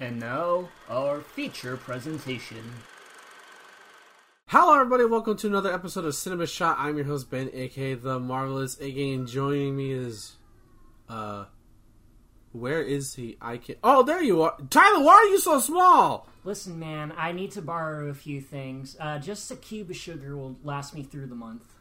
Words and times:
And 0.00 0.20
now, 0.20 0.68
our 0.88 1.20
feature 1.20 1.76
presentation. 1.76 2.62
Hello, 4.46 4.74
everybody. 4.74 5.04
Welcome 5.04 5.36
to 5.38 5.48
another 5.48 5.74
episode 5.74 6.04
of 6.04 6.14
Cinema 6.14 6.46
Shot. 6.46 6.76
I'm 6.78 6.96
your 6.96 7.06
host 7.06 7.28
Ben, 7.30 7.50
aka 7.52 7.94
the 7.94 8.20
Marvelous. 8.20 8.78
Again, 8.78 9.26
joining 9.26 9.76
me 9.76 9.90
is, 9.90 10.36
uh, 11.08 11.46
where 12.52 12.80
is 12.80 13.16
he? 13.16 13.38
I 13.40 13.56
can't. 13.56 13.80
Oh, 13.82 14.04
there 14.04 14.22
you 14.22 14.40
are, 14.42 14.56
Tyler. 14.70 15.02
Why 15.02 15.14
are 15.14 15.24
you 15.24 15.40
so 15.40 15.58
small? 15.58 16.28
Listen, 16.44 16.78
man, 16.78 17.12
I 17.16 17.32
need 17.32 17.50
to 17.52 17.62
borrow 17.62 18.06
a 18.06 18.14
few 18.14 18.40
things. 18.40 18.96
Uh, 19.00 19.18
just 19.18 19.50
a 19.50 19.56
cube 19.56 19.90
of 19.90 19.96
sugar 19.96 20.36
will 20.36 20.56
last 20.62 20.94
me 20.94 21.02
through 21.02 21.26
the 21.26 21.34
month. 21.34 21.74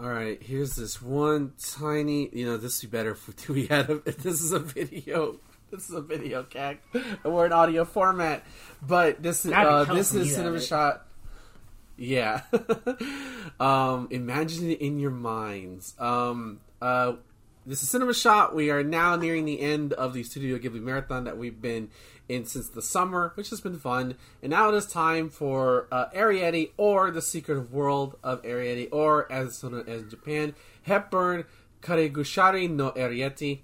All 0.00 0.08
right, 0.08 0.42
here's 0.42 0.76
this 0.76 1.02
one 1.02 1.52
tiny. 1.58 2.30
You 2.32 2.46
know, 2.46 2.56
this 2.56 2.82
would 2.82 2.90
be 2.90 2.96
better 2.96 3.10
if 3.10 3.48
we 3.50 3.66
had 3.66 3.90
a. 3.90 4.02
If 4.06 4.16
this 4.16 4.40
is 4.40 4.52
a 4.52 4.58
video. 4.58 5.40
This 5.70 5.88
is 5.88 5.96
a 5.96 6.00
video, 6.00 6.44
gag. 6.48 6.78
We're 7.24 7.46
in 7.46 7.52
audio 7.52 7.84
format, 7.84 8.44
but 8.80 9.20
this 9.20 9.44
uh, 9.44 9.84
this 9.84 10.14
is 10.14 10.32
Cinema. 10.32 10.60
Shot. 10.60 11.04
Yeah. 11.96 12.42
um, 13.60 14.06
imagine 14.12 14.70
it 14.70 14.80
in 14.80 15.00
your 15.00 15.10
minds. 15.10 15.94
Um, 15.98 16.60
uh, 16.80 17.14
this 17.66 17.82
is 17.82 17.90
Cinema 17.90 18.14
Shot. 18.14 18.54
We 18.54 18.70
are 18.70 18.84
now 18.84 19.16
nearing 19.16 19.44
the 19.44 19.60
end 19.60 19.92
of 19.94 20.14
the 20.14 20.22
Studio 20.22 20.56
Ghibli 20.58 20.80
marathon 20.80 21.24
that 21.24 21.36
we've 21.36 21.60
been 21.60 21.90
in 22.28 22.44
since 22.44 22.68
the 22.68 22.82
summer, 22.82 23.32
which 23.34 23.50
has 23.50 23.60
been 23.60 23.76
fun. 23.76 24.14
And 24.42 24.50
now 24.50 24.68
it 24.68 24.76
is 24.76 24.86
time 24.86 25.30
for 25.30 25.88
uh, 25.90 26.10
Arrietty, 26.10 26.70
or 26.76 27.10
The 27.10 27.22
Secret 27.22 27.72
World 27.72 28.16
of 28.22 28.40
Arrietty, 28.42 28.88
or 28.92 29.30
as 29.32 29.48
it's 29.48 29.62
known 29.64 29.84
as 29.88 30.02
in 30.02 30.10
Japan, 30.10 30.54
Hepburn 30.82 31.44
Karegushari 31.82 32.70
no 32.70 32.92
Arrietty. 32.92 33.62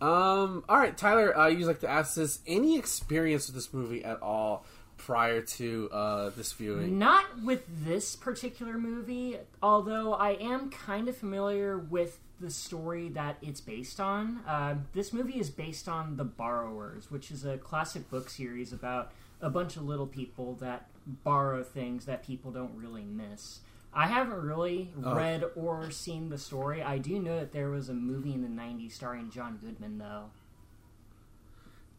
Um, 0.00 0.64
all 0.68 0.78
right, 0.78 0.96
Tyler, 0.96 1.36
uh, 1.36 1.48
you'd 1.48 1.66
like 1.66 1.80
to 1.80 1.88
ask 1.88 2.14
this: 2.14 2.40
any 2.46 2.78
experience 2.78 3.46
with 3.46 3.54
this 3.54 3.72
movie 3.72 4.04
at 4.04 4.20
all 4.22 4.64
prior 4.98 5.40
to 5.40 5.88
uh, 5.92 6.30
this 6.30 6.52
viewing? 6.52 6.98
Not 6.98 7.42
with 7.42 7.64
this 7.84 8.16
particular 8.16 8.78
movie, 8.78 9.38
although 9.62 10.14
I 10.14 10.32
am 10.32 10.70
kind 10.70 11.08
of 11.08 11.16
familiar 11.16 11.78
with 11.78 12.18
the 12.40 12.50
story 12.50 13.08
that 13.10 13.38
it's 13.40 13.60
based 13.60 14.00
on. 14.00 14.40
Uh, 14.46 14.74
this 14.92 15.12
movie 15.12 15.40
is 15.40 15.48
based 15.48 15.88
on 15.88 16.16
The 16.16 16.24
Borrowers, 16.24 17.10
which 17.10 17.30
is 17.30 17.44
a 17.44 17.56
classic 17.56 18.10
book 18.10 18.28
series 18.28 18.72
about 18.72 19.12
a 19.40 19.48
bunch 19.48 19.76
of 19.76 19.84
little 19.84 20.06
people 20.06 20.54
that 20.54 20.88
borrow 21.06 21.62
things 21.62 22.04
that 22.06 22.26
people 22.26 22.50
don't 22.50 22.74
really 22.76 23.04
miss. 23.04 23.60
I 23.96 24.06
haven't 24.08 24.42
really 24.42 24.92
Oh. 25.02 25.14
read 25.14 25.42
or 25.56 25.90
seen 25.90 26.28
the 26.28 26.36
story. 26.36 26.82
I 26.82 26.98
do 26.98 27.18
know 27.18 27.40
that 27.40 27.52
there 27.52 27.70
was 27.70 27.88
a 27.88 27.94
movie 27.94 28.34
in 28.34 28.42
the 28.42 28.48
90s 28.48 28.92
starring 28.94 29.30
John 29.30 29.56
Goodman, 29.56 29.96
though. 29.96 30.26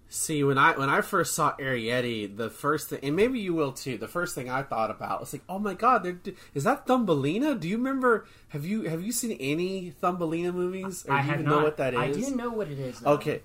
See, 0.10 0.42
when 0.42 0.58
I 0.58 0.78
when 0.78 0.90
I 0.90 1.02
first 1.02 1.36
saw 1.36 1.54
Arrietty, 1.58 2.38
the 2.38 2.50
first 2.50 2.90
thing, 2.90 3.00
and 3.04 3.14
maybe 3.14 3.40
you 3.40 3.54
will 3.54 3.74
too. 3.74 3.98
The 3.98 4.08
first 4.08 4.36
thing 4.36 4.50
I 4.50 4.64
thought 4.64 4.90
about 4.90 5.20
was 5.20 5.34
like, 5.34 5.42
oh 5.50 5.60
my 5.60 5.74
god, 5.74 6.30
is 6.54 6.64
that 6.64 6.86
Thumbelina? 6.88 7.56
Do 7.56 7.68
you 7.68 7.76
remember? 7.76 8.26
Have 8.50 8.66
you 8.66 8.84
have 8.84 9.02
you 9.02 9.12
seen 9.12 9.34
any 9.34 9.90
Thumbelina 10.02 10.54
movies? 10.54 11.04
Or 11.10 11.14
I 11.14 11.22
do 11.22 11.26
you 11.26 11.32
have 11.32 11.40
even 11.42 11.52
not. 11.52 11.58
know 11.58 11.64
what 11.66 11.78
that 11.78 11.94
is? 11.94 12.00
I 12.00 12.12
do 12.14 12.36
know 12.38 12.50
what 12.52 12.70
it 12.70 12.80
is. 12.80 13.00
Though. 13.02 13.12
Okay. 13.14 13.42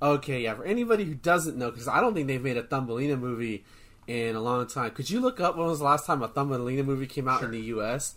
Okay, 0.00 0.42
yeah. 0.42 0.54
For 0.54 0.64
anybody 0.64 1.04
who 1.04 1.14
doesn't 1.14 1.56
know, 1.56 1.70
because 1.72 1.88
I 1.88 2.00
don't 2.00 2.14
think 2.14 2.28
they've 2.28 2.40
made 2.40 2.58
a 2.58 2.62
Thumbelina 2.62 3.16
movie 3.16 3.64
in 4.06 4.36
a 4.36 4.40
long 4.40 4.66
time. 4.66 4.90
Could 4.92 5.10
you 5.10 5.20
look 5.20 5.40
up 5.40 5.56
when 5.56 5.66
was 5.66 5.78
the 5.80 5.84
last 5.84 6.06
time 6.06 6.22
a 6.22 6.28
Thumbelina 6.28 6.82
movie 6.82 7.06
came 7.06 7.28
out 7.28 7.42
in 7.42 7.50
the 7.50 7.60
U.S.? 7.60 8.14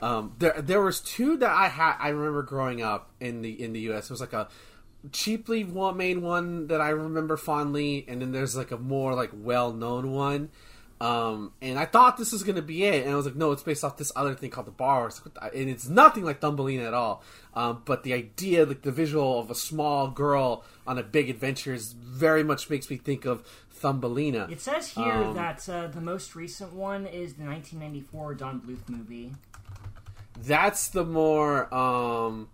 Um, 0.00 0.34
there, 0.38 0.60
there 0.60 0.80
was 0.80 1.00
two 1.00 1.36
that 1.38 1.50
I 1.50 1.68
had. 1.68 1.96
I 1.98 2.08
remember 2.08 2.42
growing 2.42 2.82
up 2.82 3.10
in 3.20 3.42
the 3.42 3.62
in 3.62 3.72
the 3.72 3.80
U.S. 3.80 4.04
It 4.04 4.10
was 4.10 4.20
like 4.20 4.32
a 4.32 4.48
cheaply 5.10 5.64
made 5.64 6.18
one 6.18 6.68
that 6.68 6.80
I 6.80 6.90
remember 6.90 7.36
fondly, 7.36 8.04
and 8.08 8.20
then 8.20 8.32
there's 8.32 8.56
like 8.56 8.70
a 8.70 8.78
more 8.78 9.14
like 9.14 9.30
well 9.32 9.72
known 9.72 10.12
one. 10.12 10.50
Um, 11.00 11.52
and 11.60 11.80
I 11.80 11.84
thought 11.84 12.16
this 12.16 12.30
was 12.30 12.44
gonna 12.44 12.62
be 12.62 12.84
it, 12.84 13.02
and 13.02 13.12
I 13.12 13.16
was 13.16 13.26
like, 13.26 13.34
no, 13.34 13.50
it's 13.50 13.64
based 13.64 13.82
off 13.82 13.96
this 13.96 14.12
other 14.14 14.34
thing 14.34 14.50
called 14.50 14.68
the 14.68 14.72
Bars, 14.72 15.20
and 15.52 15.68
it's 15.68 15.88
nothing 15.88 16.24
like 16.24 16.40
Thumbelina 16.40 16.84
at 16.84 16.94
all. 16.94 17.24
Um, 17.54 17.82
but 17.84 18.04
the 18.04 18.12
idea, 18.12 18.64
like 18.64 18.82
the 18.82 18.92
visual 18.92 19.40
of 19.40 19.50
a 19.50 19.54
small 19.54 20.08
girl 20.08 20.64
on 20.86 20.98
a 20.98 21.02
big 21.02 21.28
adventure, 21.28 21.74
is 21.74 21.92
very 21.92 22.44
much 22.44 22.70
makes 22.70 22.88
me 22.88 22.98
think 22.98 23.24
of 23.24 23.42
Thumbelina. 23.82 24.48
It 24.50 24.60
says 24.60 24.88
here 24.90 25.04
Um, 25.04 25.34
that 25.34 25.68
uh, 25.68 25.88
the 25.88 26.00
most 26.00 26.34
recent 26.36 26.72
one 26.72 27.04
is 27.06 27.34
the 27.34 27.44
1994 27.44 28.34
Don 28.34 28.60
Bluth 28.60 28.88
movie. 28.88 29.32
That's 30.40 30.88
the 30.88 31.04
more, 31.04 31.72
um, 31.74 32.48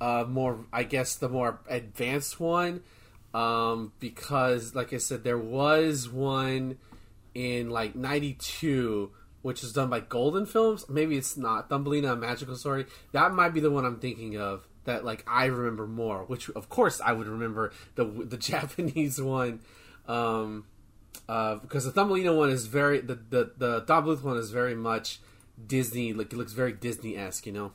uh, 0.00 0.24
more 0.28 0.66
I 0.72 0.84
guess 0.84 1.16
the 1.16 1.28
more 1.28 1.60
advanced 1.68 2.38
one, 2.38 2.82
um, 3.32 3.92
because 3.98 4.74
like 4.74 4.92
I 4.92 4.98
said, 4.98 5.24
there 5.24 5.38
was 5.38 6.08
one 6.08 6.76
in 7.34 7.70
like 7.70 7.96
'92, 7.96 9.10
which 9.42 9.62
was 9.62 9.72
done 9.72 9.90
by 9.90 10.00
Golden 10.00 10.46
Films. 10.46 10.88
Maybe 10.88 11.16
it's 11.16 11.36
not 11.36 11.68
Thumbelina: 11.68 12.12
A 12.12 12.16
Magical 12.16 12.56
Story. 12.56 12.86
That 13.12 13.32
might 13.32 13.50
be 13.54 13.60
the 13.60 13.70
one 13.70 13.84
I'm 13.84 13.98
thinking 13.98 14.36
of. 14.38 14.66
That 14.84 15.04
like 15.04 15.24
I 15.26 15.46
remember 15.46 15.86
more, 15.86 16.24
which 16.24 16.50
of 16.50 16.68
course 16.68 17.00
I 17.00 17.12
would 17.12 17.26
remember 17.26 17.72
the 17.96 18.04
the 18.04 18.36
Japanese 18.52 19.20
one. 19.20 19.60
Um, 20.06 20.66
uh, 21.28 21.56
because 21.56 21.84
the 21.84 21.90
Thumbelina 21.92 22.34
one 22.34 22.50
is 22.50 22.66
very 22.66 23.00
the 23.00 23.14
the 23.30 23.52
the 23.56 23.80
Don 23.80 24.04
Bluth 24.04 24.22
one 24.22 24.36
is 24.36 24.50
very 24.50 24.74
much 24.74 25.20
Disney 25.66 26.12
like 26.12 26.32
it 26.32 26.36
looks 26.36 26.52
very 26.52 26.72
Disney 26.72 27.16
esque, 27.16 27.46
you 27.46 27.52
know. 27.52 27.72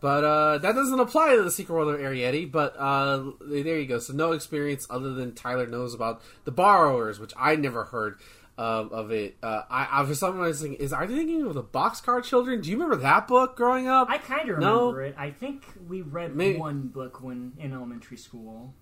But 0.00 0.22
uh, 0.22 0.58
that 0.58 0.74
doesn't 0.76 1.00
apply 1.00 1.34
to 1.34 1.42
the 1.42 1.50
Secret 1.50 1.74
World 1.74 1.92
of 1.92 2.00
Arrietty. 2.00 2.50
But 2.50 2.76
uh, 2.78 3.32
there 3.40 3.78
you 3.78 3.86
go. 3.86 3.98
So 3.98 4.12
no 4.12 4.30
experience 4.32 4.86
other 4.88 5.12
than 5.12 5.34
Tyler 5.34 5.66
knows 5.66 5.92
about 5.92 6.22
the 6.44 6.52
Borrowers, 6.52 7.18
which 7.18 7.32
I 7.36 7.56
never 7.56 7.84
heard 7.84 8.20
um, 8.56 8.90
of 8.92 9.10
it. 9.10 9.36
Uh, 9.42 9.62
I, 9.68 10.02
I 10.02 10.06
for 10.06 10.14
some 10.14 10.38
reason 10.38 10.74
is 10.74 10.92
are 10.92 11.04
they 11.06 11.16
thinking 11.16 11.44
of 11.46 11.54
the 11.54 11.64
Boxcar 11.64 12.22
Children? 12.22 12.60
Do 12.60 12.70
you 12.70 12.76
remember 12.76 12.96
that 13.02 13.26
book 13.26 13.56
growing 13.56 13.88
up? 13.88 14.08
I 14.08 14.18
kind 14.18 14.48
of 14.50 14.58
No. 14.60 14.78
remember 14.92 15.02
it. 15.02 15.14
I 15.18 15.30
think 15.32 15.64
we 15.88 16.02
read 16.02 16.34
Maybe- 16.36 16.58
one 16.60 16.88
book 16.88 17.20
when 17.20 17.54
in 17.58 17.72
elementary 17.72 18.16
school. 18.18 18.74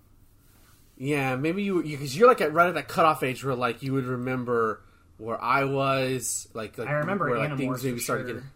Yeah, 0.97 1.35
maybe 1.35 1.63
you 1.63 1.83
because 1.83 2.15
you, 2.17 2.25
are 2.25 2.27
like 2.27 2.41
at 2.41 2.53
right 2.53 2.67
at 2.69 2.75
that 2.75 2.87
cutoff 2.87 3.21
age 3.21 3.43
where 3.43 3.55
like 3.55 3.83
you 3.83 3.93
would 3.93 4.05
remember 4.05 4.81
where 5.17 5.41
I 5.41 5.63
was, 5.63 6.47
like, 6.53 6.77
like 6.77 6.87
I 6.87 6.93
remember 6.93 7.29
where 7.29 7.39
like 7.39 7.51
Animorphs 7.51 7.57
things 7.57 7.83
maybe 7.83 7.99
started 7.99 8.27
sure. 8.27 8.33
getting. 8.35 8.49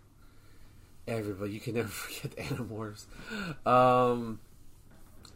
Everybody, 1.07 1.51
you 1.51 1.59
can 1.59 1.75
never 1.75 1.87
forget 1.89 2.35
the 2.35 2.41
Animorphs. 2.43 3.05
Um, 3.67 4.39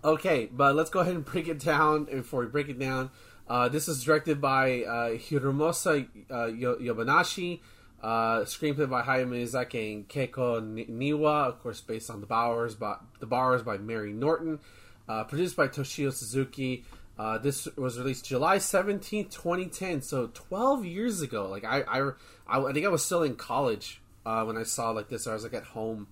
okay, 0.03 0.49
but 0.51 0.75
let's 0.75 0.89
go 0.89 0.99
ahead 0.99 1.16
and 1.16 1.25
break 1.25 1.47
it 1.47 1.59
down. 1.59 2.07
And 2.09 2.21
Before 2.21 2.41
we 2.41 2.47
break 2.47 2.69
it 2.69 2.79
down, 2.79 3.11
uh, 3.47 3.69
this 3.69 3.87
is 3.87 4.03
directed 4.03 4.41
by 4.41 4.83
uh, 4.83 5.09
Hiromasa 5.11 6.07
uh, 6.31 6.45
Yo- 6.47 6.77
Yonebayashi. 6.77 7.59
Uh, 8.01 8.41
screenplay 8.41 8.87
by 8.87 9.01
Hayao 9.01 9.27
Miyazaki 9.27 9.95
and 9.95 10.07
Keiko 10.07 10.63
Ni- 10.63 10.85
Niwa, 10.85 11.47
of 11.47 11.59
course, 11.63 11.81
based 11.81 12.11
on 12.11 12.22
the 12.22 12.27
Bowers, 12.27 12.75
by 12.75 12.97
the 13.19 13.25
Bowers 13.25 13.63
by 13.63 13.79
Mary 13.79 14.13
Norton. 14.13 14.59
Uh, 15.07 15.23
produced 15.23 15.55
by 15.55 15.67
Toshio 15.67 16.13
Suzuki. 16.13 16.83
Uh, 17.17 17.37
this 17.37 17.65
was 17.77 17.97
released 17.97 18.25
July 18.25 18.57
seventeenth, 18.57 19.29
2010, 19.31 20.01
so 20.01 20.29
12 20.33 20.85
years 20.85 21.21
ago. 21.21 21.47
Like, 21.49 21.63
I, 21.63 21.81
I, 21.81 22.11
I, 22.47 22.61
I 22.61 22.73
think 22.73 22.85
I 22.85 22.89
was 22.89 23.05
still 23.05 23.23
in 23.23 23.35
college 23.35 24.01
uh, 24.25 24.43
when 24.43 24.57
I 24.57 24.63
saw 24.63 24.91
like 24.91 25.07
this. 25.07 25.25
I 25.25 25.33
was 25.33 25.43
like 25.43 25.53
at 25.53 25.63
home 25.63 26.07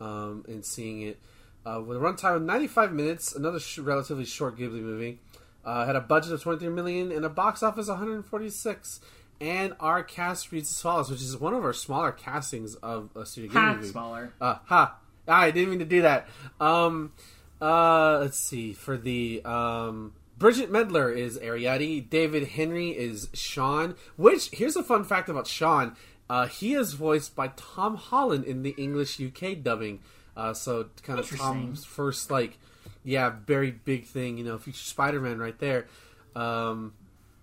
um, 0.00 0.44
and 0.46 0.64
seeing 0.64 1.02
it. 1.02 1.18
Uh, 1.64 1.80
with 1.80 1.96
a 1.96 2.00
runtime 2.00 2.36
of 2.36 2.42
95 2.42 2.92
minutes, 2.92 3.34
another 3.34 3.60
sh- 3.60 3.78
relatively 3.78 4.24
short 4.24 4.58
Ghibli 4.58 4.82
movie. 4.82 5.20
Uh, 5.64 5.86
had 5.86 5.94
a 5.96 6.00
budget 6.00 6.32
of 6.32 6.42
23 6.42 6.68
million 6.70 7.12
and 7.12 7.24
a 7.24 7.28
box 7.28 7.62
office 7.62 7.86
of 7.88 7.98
146. 7.98 9.00
And 9.40 9.74
our 9.80 10.02
cast 10.02 10.52
reads 10.52 10.70
as 10.70 10.80
follows, 10.82 11.08
which 11.10 11.20
is 11.22 11.36
one 11.36 11.54
of 11.54 11.64
our 11.64 11.72
smaller 11.72 12.12
castings 12.12 12.74
of 12.76 13.10
a 13.16 13.24
Studio 13.24 13.50
Ghibli 13.50 13.54
Ha, 13.54 13.74
movie. 13.74 13.88
smaller. 13.88 14.32
Uh, 14.40 14.56
ha! 14.66 14.96
I 15.26 15.50
didn't 15.52 15.70
mean 15.70 15.78
to 15.78 15.84
do 15.84 16.02
that. 16.02 16.28
Um, 16.60 17.12
uh, 17.60 18.18
let's 18.18 18.38
see. 18.38 18.72
For 18.72 18.96
the 18.96 19.40
um, 19.44 20.12
Bridgit 20.42 20.70
Mendler 20.70 21.16
is 21.16 21.38
Arrietty. 21.38 22.10
David 22.10 22.48
Henrie 22.48 22.96
is 22.96 23.28
Sean. 23.32 23.94
Which 24.16 24.50
here's 24.52 24.74
a 24.74 24.82
fun 24.82 25.04
fact 25.04 25.28
about 25.28 25.46
Sean. 25.46 25.94
Uh, 26.28 26.48
he 26.48 26.74
is 26.74 26.94
voiced 26.94 27.36
by 27.36 27.52
Tom 27.54 27.94
Holland 27.94 28.44
in 28.44 28.64
the 28.64 28.74
English 28.76 29.20
UK 29.20 29.62
dubbing. 29.62 30.00
Uh, 30.36 30.52
so 30.52 30.88
kind 31.04 31.20
of 31.20 31.30
Tom's 31.30 31.84
first 31.84 32.28
like, 32.28 32.58
yeah, 33.04 33.32
very 33.46 33.70
big 33.70 34.04
thing. 34.04 34.36
You 34.36 34.42
know, 34.42 34.58
future 34.58 34.78
Spider-Man 34.78 35.38
right 35.38 35.56
there. 35.60 35.86
Um, 36.34 36.94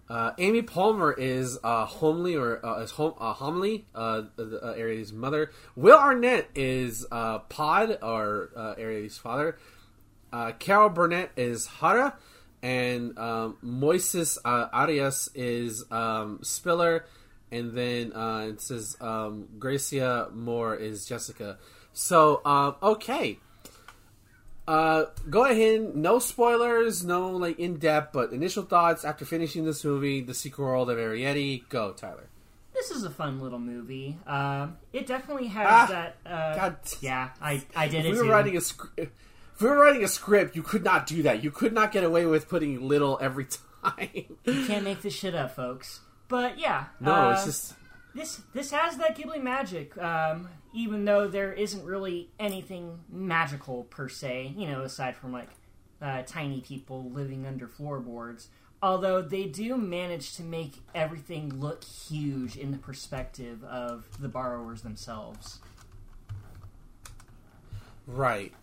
uh, 0.10 0.32
Amy 0.38 0.62
Poehler 0.62 1.18
is 1.18 1.58
uh, 1.64 1.86
Homily 1.86 2.36
or 2.36 2.66
uh, 2.66 2.82
is 2.82 2.92
home, 2.92 3.14
uh, 3.18 3.32
Homily, 3.32 3.86
uh, 3.96 4.24
uh, 4.38 4.74
Arrietty's 4.74 5.14
mother. 5.14 5.52
Will 5.78 5.98
Arnett 5.98 6.50
is 6.54 7.06
uh, 7.14 7.40
Pod 7.40 7.98
or 8.02 8.50
uh, 8.58 9.10
father. 9.10 9.58
Uh, 10.34 10.52
Carol 10.60 10.90
Burnett 10.90 11.32
is 11.38 11.66
Haru, 11.66 12.12
and 12.62 13.18
um, 13.18 13.58
Moises 13.64 14.38
uh, 14.44 14.68
Arias 14.74 15.30
is 15.36 15.86
um, 15.92 16.40
Spiller, 16.44 17.06
and 17.52 17.74
then 17.74 18.14
uh, 18.14 18.48
it 18.50 18.62
says 18.62 18.98
um, 19.02 19.48
Gracia 19.60 20.30
Moore 20.34 20.76
is 20.76 21.06
Jessica. 21.06 21.58
So 21.94 22.42
um, 22.46 22.76
okay, 22.82 23.40
Uh, 24.68 25.06
go 25.30 25.46
ahead. 25.46 25.96
No 25.96 26.20
spoilers. 26.20 27.04
No 27.04 27.32
like 27.32 27.58
in 27.60 27.78
depth, 27.78 28.14
but 28.14 28.32
initial 28.32 28.64
thoughts 28.64 29.04
after 29.04 29.26
finishing 29.26 29.66
this 29.66 29.84
movie, 29.84 30.22
The 30.22 30.34
Secret 30.36 30.64
World 30.64 30.90
of 30.92 30.98
Arrietty. 30.98 31.68
Go, 31.70 31.92
Tyler. 31.94 32.28
This 32.74 32.92
is 32.92 33.04
a 33.04 33.10
fun 33.10 33.40
little 33.42 33.58
movie. 33.60 34.16
Uh, 34.28 34.68
it 34.94 35.08
definitely 35.08 35.48
has 35.48 35.68
Ah, 35.68 35.86
that. 35.88 36.16
Uh, 36.26 36.56
God. 36.56 36.78
Yeah, 37.02 37.30
I, 37.42 37.64
I 37.76 37.88
did 37.88 38.06
If 38.06 38.06
it 38.06 38.12
we 38.12 38.18
were 38.20 38.24
too. 38.26 38.30
writing 38.30 38.56
a 38.58 38.62
script, 38.62 39.12
if 39.60 39.68
were 39.68 39.78
writing 39.78 40.06
a 40.06 40.08
script, 40.08 40.56
you 40.56 40.64
could 40.64 40.86
not 40.86 41.06
do 41.06 41.24
that. 41.24 41.44
You 41.44 41.52
could 41.52 41.74
not 41.74 41.92
get 41.92 42.06
away 42.06 42.26
with 42.26 42.48
putting 42.48 42.88
little 42.88 43.18
every 43.22 43.46
time. 43.84 44.38
You 44.46 44.66
can't 44.66 44.86
make 44.86 45.02
this 45.02 45.14
shit 45.14 45.36
up, 45.36 45.54
folks. 45.56 46.00
But 46.30 46.58
yeah, 46.58 46.86
no, 47.02 47.12
uh, 47.12 47.32
it's 47.34 47.46
just 47.46 47.74
this 48.16 48.42
this 48.54 48.72
has 48.72 48.96
that 48.98 49.18
Ghibli 49.18 49.44
magic. 49.44 49.98
Um, 49.98 50.48
even 50.74 51.04
though 51.04 51.28
there 51.28 51.52
isn't 51.52 51.84
really 51.84 52.30
anything 52.40 53.00
magical 53.10 53.84
per 53.86 54.08
se, 54.08 54.54
you 54.56 54.68
know, 54.68 54.84
aside 54.84 55.18
from 55.18 55.34
like 55.34 55.50
uh, 56.02 56.22
tiny 56.26 56.62
people 56.62 57.10
living 57.10 57.46
under 57.46 57.68
floorboards. 57.68 58.48
Although 58.82 59.22
they 59.22 59.44
do 59.44 59.76
manage 59.76 60.36
to 60.38 60.44
make 60.44 60.76
everything 60.96 61.60
look 61.60 61.84
huge 61.84 62.56
in 62.56 62.72
the 62.72 62.78
perspective 62.78 63.62
of 63.66 64.06
the 64.22 64.30
borrowers 64.30 64.84
themselves. 64.84 65.60
Right. 68.08 68.54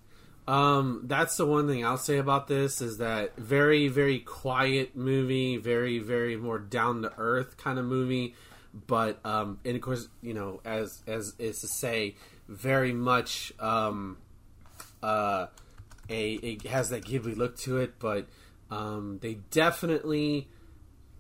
Um, 0.49 1.03
that's 1.05 1.37
the 1.37 1.47
one 1.47 1.67
thing 1.67 1.85
I'll 1.85 1.99
say 1.99 2.19
about 2.19 2.47
this 2.47 2.81
is 2.81 2.99
that 2.99 3.37
very, 3.37 3.89
very 3.89 4.21
quiet 4.21 4.95
movie, 4.95 5.57
very, 5.57 5.99
very 5.99 6.37
more 6.37 6.59
down 6.59 7.03
to 7.03 7.13
earth 7.19 7.57
kind 7.57 7.79
of 7.79 7.85
movie, 7.85 8.35
but 8.87 9.19
um, 9.25 9.59
and 9.65 9.75
of 9.75 9.83
course, 9.83 10.09
you 10.23 10.35
know, 10.35 10.61
as 10.65 11.03
as 11.07 11.35
is 11.39 11.61
to 11.63 11.67
say, 11.67 12.15
very 12.49 12.93
much 12.93 13.53
um, 13.59 14.19
uh, 15.03 15.47
a 16.09 16.35
it 16.35 16.67
has 16.67 16.91
that 16.91 17.05
Ghibli 17.05 17.37
look 17.37 17.57
to 17.61 17.79
it, 17.79 17.99
but 17.99 18.27
um, 18.71 19.19
they 19.23 19.35
definitely 19.51 20.49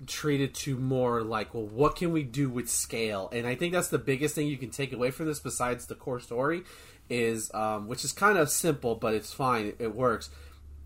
treated 0.06 0.55
to 0.55 0.76
more 0.76 1.23
like, 1.23 1.55
well, 1.55 1.67
what 1.67 1.96
can 1.96 2.12
we 2.12 2.23
do 2.23 2.50
with 2.50 2.69
scale? 2.69 3.31
And 3.32 3.46
I 3.46 3.55
think 3.55 3.73
that's 3.73 3.88
the 3.88 3.99
biggest 3.99 4.34
thing 4.34 4.46
you 4.46 4.58
can 4.58 4.70
take 4.70 4.93
away 4.93 5.11
from 5.11 5.26
this, 5.26 5.40
besides 5.40 5.87
the 5.87 5.94
core 5.94 6.20
story, 6.20 6.64
is 7.08 7.52
um, 7.54 7.88
which 7.88 8.04
is 8.04 8.12
kind 8.12 8.38
of 8.38 8.50
simple, 8.50 8.94
but 8.94 9.14
it's 9.14 9.32
fine, 9.32 9.72
it, 9.78 9.94
works. 9.94 10.30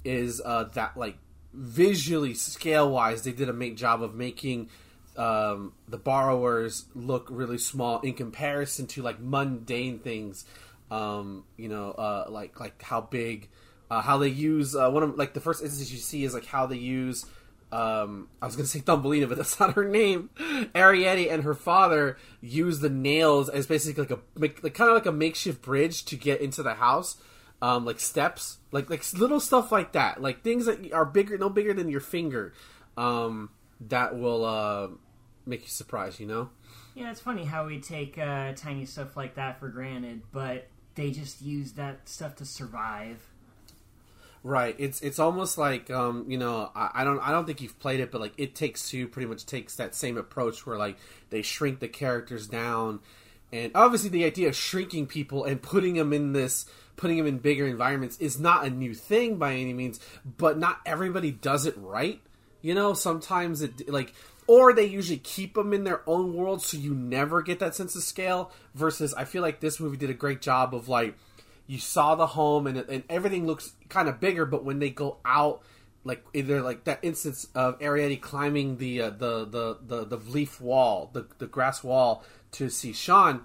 Is 0.05 0.41
uh, 0.45 0.65
that 0.75 0.97
like 0.97 1.19
visually, 1.53 2.35
scale 2.35 2.91
wise, 2.91 3.23
they 3.23 3.33
did 3.33 3.49
a 3.49 3.53
make 3.53 3.77
job 3.77 4.03
of 4.03 4.15
making 4.15 4.71
um, 5.17 5.73
the 5.89 5.99
borrowers 5.99 6.87
look 6.95 7.27
really 7.31 7.59
small 7.59 8.01
in 8.01 8.15
comparison 8.15 8.87
to 8.89 9.03
like 9.03 9.21
mundane 9.21 9.99
things. 9.99 10.45
Um, 10.91 11.45
you 11.57 11.69
know, 11.69 11.91
uh, 11.93 12.27
like 12.29 12.59
like 12.59 12.83
how 12.83 13.03
big, 13.03 13.49
uh, 13.91 14.01
how 14.01 14.19
they 14.19 14.29
use 14.29 14.75
uh, 14.75 14.91
one 14.91 15.03
of 15.03 15.17
like 15.17 15.35
the 15.35 15.41
first 15.41 15.63
instance 15.63 15.91
you 15.91 15.99
see 15.99 16.25
is 16.25 16.35
like 16.35 16.47
how 16.47 16.67
they 16.67 16.77
use 16.77 17.27
um, 17.73 18.29
I 18.43 18.47
was 18.47 18.57
gonna 18.57 18.67
say 18.67 18.81
Thumbelina, 18.81 19.29
but 19.29 19.37
that's 19.37 19.61
not 19.61 19.75
her 19.75 19.89
name. 19.89 20.31
Arrietty 20.75 21.31
and 21.31 21.45
her 21.45 21.55
father 21.55 22.17
use 22.41 22.81
the 22.81 22.91
nails 22.91 23.49
as 23.49 23.67
basically 23.67 24.05
like 24.05 24.11
a 24.11 24.19
make, 24.39 24.63
like 24.63 24.75
kind 24.75 24.91
of 24.91 24.95
like 24.95 25.07
a 25.07 25.13
makeshift 25.13 25.63
bridge 25.63 26.05
to 26.07 26.17
get 26.17 26.41
into 26.41 26.63
the 26.63 26.75
house, 26.75 27.17
um, 27.63 27.85
like 27.85 28.01
steps, 28.01 28.59
like 28.73 28.91
like 28.91 29.05
little 29.13 29.41
stuff 29.41 29.71
like 29.71 29.93
that, 29.93 30.21
like 30.21 30.43
things 30.43 30.67
that 30.67 30.93
are 30.93 31.05
bigger, 31.05 31.39
no 31.39 31.49
bigger 31.49 31.73
than 31.73 31.89
your 31.89 32.01
finger, 32.01 32.53
um, 32.97 33.51
that 33.81 34.19
will 34.19 34.45
uh, 34.45 34.89
make 35.47 35.63
you 35.63 35.69
surprised, 35.69 36.19
you 36.19 36.27
know. 36.27 36.51
Yeah, 36.95 37.11
it's 37.11 37.21
funny 37.21 37.45
how 37.45 37.67
we 37.67 37.81
take 37.81 38.19
uh, 38.19 38.53
tiny 38.57 38.85
stuff 38.85 39.17
like 39.17 39.37
that 39.37 39.61
for 39.61 39.69
granted, 39.69 40.23
but 40.33 40.69
they 40.97 41.13
just 41.13 41.41
use 41.41 41.73
that 41.73 42.09
stuff 42.09 42.35
to 42.37 42.45
survive. 42.45 43.30
Right. 44.43 44.75
It's 44.79 45.03
it's 45.03 45.19
almost 45.19 45.59
like 45.59 45.91
um, 45.91 46.25
you 46.29 46.39
know 46.39 46.71
I, 46.75 46.91
I 46.95 47.05
don't 47.05 47.21
I 47.21 47.31
don't 47.31 47.45
think 47.45 47.61
you've 47.61 47.79
played 47.79 48.01
it, 48.01 48.11
but 48.11 48.23
like 48.23 48.33
it 48.39 48.55
takes 48.55 48.89
two 48.89 49.07
pretty 49.07 49.29
much 49.29 49.45
takes 49.45 49.77
that 49.77 49.95
same 49.95 50.17
approach 50.17 50.67
where 50.67 50.79
like 50.79 50.97
they 51.29 51.43
shrink 51.43 51.81
the 51.81 51.89
characters 51.89 52.47
down, 52.47 53.01
and 53.53 53.71
obviously 53.75 54.09
the 54.09 54.25
idea 54.25 54.49
of 54.49 54.57
shrinking 54.57 55.07
people 55.07 55.45
and 55.45 55.61
putting 55.61 55.95
them 55.95 56.15
in 56.15 56.33
this 56.33 56.65
putting 56.97 57.19
them 57.19 57.27
in 57.27 57.39
bigger 57.39 57.67
environments 57.67 58.19
is 58.19 58.41
not 58.41 58.65
a 58.65 58.71
new 58.71 58.95
thing 58.95 59.37
by 59.37 59.55
any 59.55 59.75
means, 59.75 60.01
but 60.39 60.59
not 60.59 60.81
everybody 60.87 61.31
does 61.31 61.67
it 61.67 61.75
right. 61.77 62.21
You 62.63 62.75
know, 62.75 62.95
sometimes 62.95 63.61
it 63.61 63.91
like 63.91 64.15
or 64.47 64.73
they 64.73 64.85
usually 64.87 65.19
keep 65.19 65.55
them 65.55 65.73
in 65.73 65.85
their 65.85 66.03
own 66.09 66.35
world 66.35 66.63
so 66.63 66.77
you 66.77 66.95
never 66.95 67.41
get 67.43 67.59
that 67.59 67.75
sense 67.75 67.95
of 67.95 68.03
scale 68.03 68.51
versus 68.75 69.15
I 69.15 69.25
feel 69.25 69.43
like 69.43 69.61
this 69.61 69.79
movie 69.79 69.97
did 69.97 70.11
a 70.11 70.15
great 70.15 70.41
job 70.41 70.75
of 70.75 70.89
like 70.89 71.15
you 71.71 71.79
saw 71.79 72.17
the 72.17 72.27
home 72.27 72.67
and, 72.67 72.79
and 72.79 73.05
everything 73.09 73.47
looks 73.47 73.75
kind 73.89 74.09
of 74.09 74.19
bigger 74.19 74.45
but 74.45 74.65
when 74.65 74.81
they 74.81 74.91
go 74.91 75.19
out 75.25 75.63
like 76.03 76.25
either 76.35 76.61
like 76.63 76.83
that 76.83 76.99
instance 77.03 77.47
of 77.55 77.79
Arrietty 77.79 78.21
climbing 78.21 78.79
the 78.79 79.03
uh, 79.03 79.11
the, 79.11 79.45
the 79.45 79.79
the 79.87 80.05
the 80.05 80.17
leaf 80.17 80.61
wall 80.61 81.11
the 81.13 81.29
the 81.39 81.47
grass 81.47 81.85
wall 81.85 82.25
to 82.51 82.69
see 82.69 82.93
Sean 82.93 83.43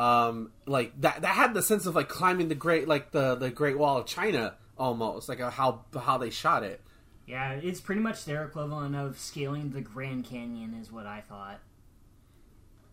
um 0.00 0.50
like 0.66 1.00
that 1.00 1.22
that 1.22 1.36
had 1.36 1.54
the 1.54 1.62
sense 1.62 1.86
of 1.86 1.94
like 1.94 2.08
climbing 2.08 2.48
the 2.48 2.56
great 2.56 2.88
like 2.88 3.12
the 3.12 3.36
the 3.36 3.50
great 3.50 3.78
wall 3.78 3.98
of 3.98 4.06
China 4.06 4.56
almost 4.76 5.28
like 5.28 5.40
uh, 5.40 5.50
how 5.50 5.84
how 5.96 6.18
they 6.18 6.30
shot 6.30 6.64
it 6.64 6.80
Yeah, 7.26 7.52
it's 7.52 7.80
pretty 7.80 8.00
much 8.00 8.24
their 8.24 8.44
equivalent 8.44 8.96
of 8.96 9.16
scaling 9.16 9.70
the 9.70 9.80
Grand 9.80 10.24
Canyon, 10.24 10.74
is 10.74 10.90
what 10.90 11.06
I 11.06 11.20
thought. 11.20 11.60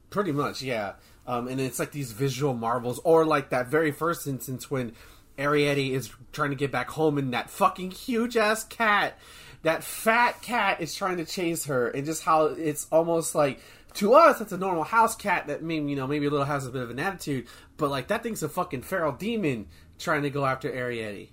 Pretty 0.09 0.31
much, 0.31 0.61
yeah. 0.61 0.93
Um, 1.25 1.47
and 1.47 1.59
it's 1.59 1.79
like 1.79 1.91
these 1.91 2.11
visual 2.11 2.53
marvels, 2.53 2.99
or 3.03 3.25
like 3.25 3.49
that 3.49 3.67
very 3.67 3.91
first 3.91 4.27
instance 4.27 4.71
when 4.71 4.93
Arrietty 5.37 5.91
is 5.91 6.11
trying 6.31 6.51
to 6.51 6.55
get 6.55 6.71
back 6.71 6.89
home, 6.89 7.17
and 7.17 7.33
that 7.33 7.49
fucking 7.49 7.91
huge 7.91 8.37
ass 8.37 8.63
cat, 8.63 9.17
that 9.63 9.83
fat 9.83 10.41
cat, 10.41 10.79
is 10.81 10.95
trying 10.95 11.17
to 11.17 11.25
chase 11.25 11.65
her, 11.65 11.89
and 11.89 12.05
just 12.05 12.23
how 12.23 12.45
it's 12.45 12.87
almost 12.91 13.35
like 13.35 13.59
to 13.95 14.13
us, 14.13 14.39
it's 14.41 14.51
a 14.51 14.57
normal 14.57 14.83
house 14.83 15.15
cat 15.15 15.47
that 15.47 15.63
maybe 15.63 15.89
you 15.89 15.95
know 15.95 16.07
maybe 16.07 16.27
a 16.27 16.29
little 16.29 16.45
has 16.45 16.65
a 16.65 16.71
bit 16.71 16.81
of 16.81 16.89
an 16.89 16.99
attitude, 16.99 17.47
but 17.75 17.89
like 17.89 18.07
that 18.07 18.23
thing's 18.23 18.43
a 18.43 18.49
fucking 18.49 18.83
feral 18.83 19.11
demon 19.11 19.67
trying 19.99 20.21
to 20.21 20.29
go 20.29 20.45
after 20.45 20.71
Arrietty. 20.71 21.29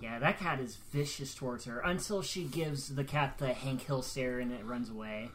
Yeah, 0.00 0.18
that 0.20 0.38
cat 0.38 0.60
is 0.60 0.76
vicious 0.92 1.34
towards 1.34 1.64
her 1.64 1.80
until 1.80 2.22
she 2.22 2.44
gives 2.44 2.94
the 2.94 3.04
cat 3.04 3.38
the 3.38 3.52
Hank 3.52 3.82
Hill 3.82 4.02
stare 4.02 4.38
and 4.38 4.52
it 4.52 4.64
runs 4.64 4.90
away. 4.90 5.30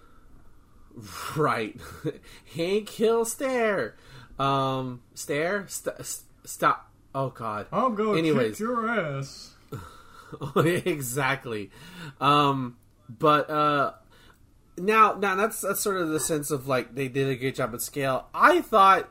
Right, 1.36 1.76
Hank 2.56 2.90
Hill 2.90 3.26
stare, 3.26 3.96
um, 4.38 5.02
stare, 5.16 5.66
st- 5.68 6.06
st- 6.06 6.26
stop. 6.46 6.92
Oh 7.16 7.30
God. 7.30 7.68
I'm 7.72 7.96
gonna 7.96 8.18
Anyways. 8.18 8.60
your 8.60 8.90
ass. 8.90 9.54
exactly. 10.56 11.70
Um, 12.20 12.78
but 13.10 13.50
uh, 13.50 13.94
now, 14.78 15.14
now 15.14 15.36
that's 15.36 15.62
that's 15.62 15.82
sort 15.82 15.98
of 15.98 16.10
the 16.10 16.20
sense 16.20 16.52
of 16.52 16.68
like 16.68 16.96
they 16.96 17.08
did 17.08 17.28
a 17.30 17.36
good 17.36 17.56
job 17.56 17.74
at 17.74 17.82
scale. 17.82 18.28
I 18.34 18.62
thought, 18.62 19.10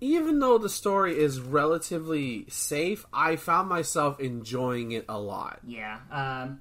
even 0.00 0.38
though 0.38 0.58
the 0.58 0.68
story 0.68 1.18
is 1.18 1.40
relatively 1.40 2.46
safe, 2.48 3.06
I 3.12 3.36
found 3.36 3.68
myself 3.68 4.20
enjoying 4.20 4.92
it 4.92 5.04
a 5.08 5.18
lot. 5.18 5.60
Yeah. 5.66 5.98
Um, 6.10 6.60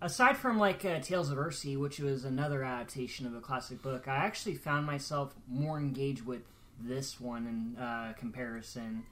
aside 0.00 0.36
from 0.36 0.58
like 0.58 0.84
uh, 0.84 1.00
Tales 1.00 1.30
of 1.30 1.38
Earthsea, 1.38 1.78
which 1.78 1.98
was 1.98 2.24
another 2.24 2.62
adaptation 2.62 3.26
of 3.26 3.34
a 3.34 3.40
classic 3.40 3.82
book, 3.82 4.08
I 4.08 4.16
actually 4.16 4.54
found 4.54 4.86
myself 4.86 5.34
more 5.48 5.78
engaged 5.78 6.24
with 6.24 6.42
this 6.80 7.20
one 7.20 7.46
in 7.76 7.82
uh, 7.82 8.12
comparison. 8.18 9.04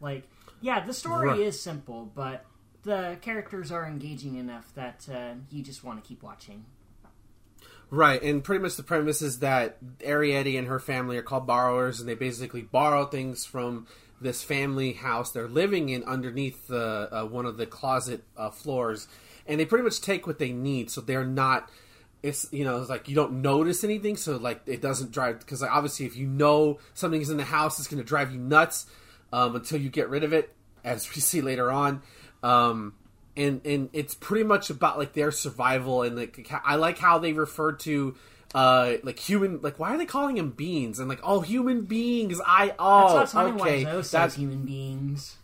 Like, 0.00 0.28
yeah, 0.60 0.84
the 0.84 0.94
story 0.94 1.28
Right. 1.28 1.40
is 1.40 1.60
simple, 1.60 2.10
but 2.14 2.44
the 2.82 3.18
characters 3.20 3.70
are 3.72 3.86
engaging 3.86 4.36
enough 4.36 4.72
that 4.74 5.06
uh, 5.12 5.34
you 5.50 5.62
just 5.62 5.84
want 5.84 6.02
to 6.02 6.06
keep 6.08 6.22
watching. 6.22 6.64
Right, 7.90 8.20
and 8.20 8.42
pretty 8.42 8.62
much 8.62 8.76
the 8.76 8.82
premise 8.82 9.22
is 9.22 9.38
that 9.40 9.78
Arrietty 10.00 10.58
and 10.58 10.66
her 10.66 10.80
family 10.80 11.16
are 11.18 11.22
called 11.22 11.46
borrowers, 11.46 12.00
and 12.00 12.08
they 12.08 12.14
basically 12.14 12.62
borrow 12.62 13.06
things 13.06 13.44
from 13.44 13.86
this 14.20 14.42
family 14.42 14.94
house 14.94 15.30
they're 15.30 15.46
living 15.46 15.90
in 15.90 16.02
underneath 16.04 16.68
the 16.68 17.08
uh, 17.12 17.24
one 17.26 17.44
of 17.46 17.58
the 17.58 17.66
closet 17.66 18.24
uh, 18.36 18.50
floors, 18.50 19.06
and 19.48 19.60
they 19.60 19.64
pretty 19.64 19.84
much 19.84 20.00
take 20.00 20.26
what 20.26 20.38
they 20.38 20.52
need. 20.52 20.90
So 20.90 21.00
they're 21.00 21.24
not. 21.24 21.70
It's 22.22 22.48
you 22.52 22.64
know 22.64 22.80
it's 22.80 22.90
like 22.90 23.08
you 23.08 23.14
don't 23.14 23.42
notice 23.42 23.84
anything, 23.84 24.16
so 24.16 24.36
like 24.36 24.62
it 24.66 24.80
doesn't 24.80 25.12
drive 25.12 25.38
because 25.40 25.62
like, 25.62 25.70
obviously 25.70 26.06
if 26.06 26.16
you 26.16 26.26
know 26.26 26.78
something's 26.94 27.30
in 27.30 27.36
the 27.36 27.44
house, 27.44 27.78
it's 27.78 27.88
going 27.88 28.02
to 28.02 28.08
drive 28.08 28.32
you 28.32 28.38
nuts 28.38 28.86
um, 29.32 29.54
until 29.54 29.80
you 29.80 29.90
get 29.90 30.08
rid 30.08 30.24
of 30.24 30.32
it, 30.32 30.52
as 30.82 31.08
we 31.14 31.20
see 31.20 31.40
later 31.40 31.70
on. 31.70 32.02
Um, 32.42 32.94
and 33.36 33.60
and 33.64 33.90
it's 33.92 34.14
pretty 34.14 34.44
much 34.44 34.70
about 34.70 34.98
like 34.98 35.12
their 35.12 35.30
survival 35.30 36.02
and 36.02 36.16
like 36.16 36.50
I 36.64 36.76
like 36.76 36.98
how 36.98 37.18
they 37.18 37.32
refer 37.32 37.72
to 37.72 38.16
uh 38.54 38.94
like 39.02 39.18
human 39.18 39.60
like 39.60 39.78
why 39.78 39.94
are 39.94 39.98
they 39.98 40.06
calling 40.06 40.36
them 40.36 40.50
beans 40.50 40.98
and 40.98 41.08
like 41.08 41.20
oh 41.22 41.40
human 41.40 41.82
beings 41.82 42.40
I 42.44 42.74
oh 42.78 43.18
That's 43.18 43.34
okay 43.34 43.84
that's 43.84 44.36
human 44.36 44.64
beings. 44.64 45.36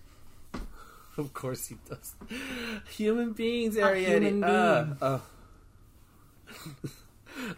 Of 1.23 1.35
course 1.35 1.67
he 1.69 1.77
does 1.89 2.15
human 2.91 3.33
beings 3.33 3.77
Arrietty 3.77 4.23
human 4.23 4.45
uh, 4.45 4.85
being. 4.85 4.97
uh. 5.01 5.19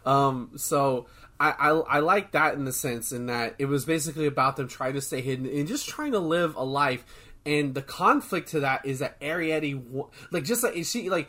um 0.09 0.51
so 0.57 1.07
I, 1.41 1.51
I 1.51 1.69
I 1.71 1.99
like 1.99 2.33
that 2.33 2.55
in 2.55 2.65
the 2.65 2.73
sense 2.73 3.11
in 3.11 3.27
that 3.27 3.57
it 3.59 3.67
was 3.67 3.85
basically 3.85 4.27
about 4.27 4.57
them 4.57 4.69
trying 4.69 4.93
to 4.95 5.01
stay 5.01 5.21
hidden 5.21 5.47
and 5.47 5.67
just 5.67 5.89
trying 5.89 6.13
to 6.13 6.21
live 6.21 6.55
a 6.55 6.63
life 6.63 7.05
and 7.47 7.75
the 7.75 7.83
conflict 7.83 8.51
to 8.51 8.61
that 8.61 8.87
is 8.87 9.01
that 9.01 9.21
Arrietty, 9.21 9.75
wa- 9.75 10.09
like 10.31 10.45
just 10.45 10.63
like 10.63 10.83
she 10.85 11.11
like 11.11 11.29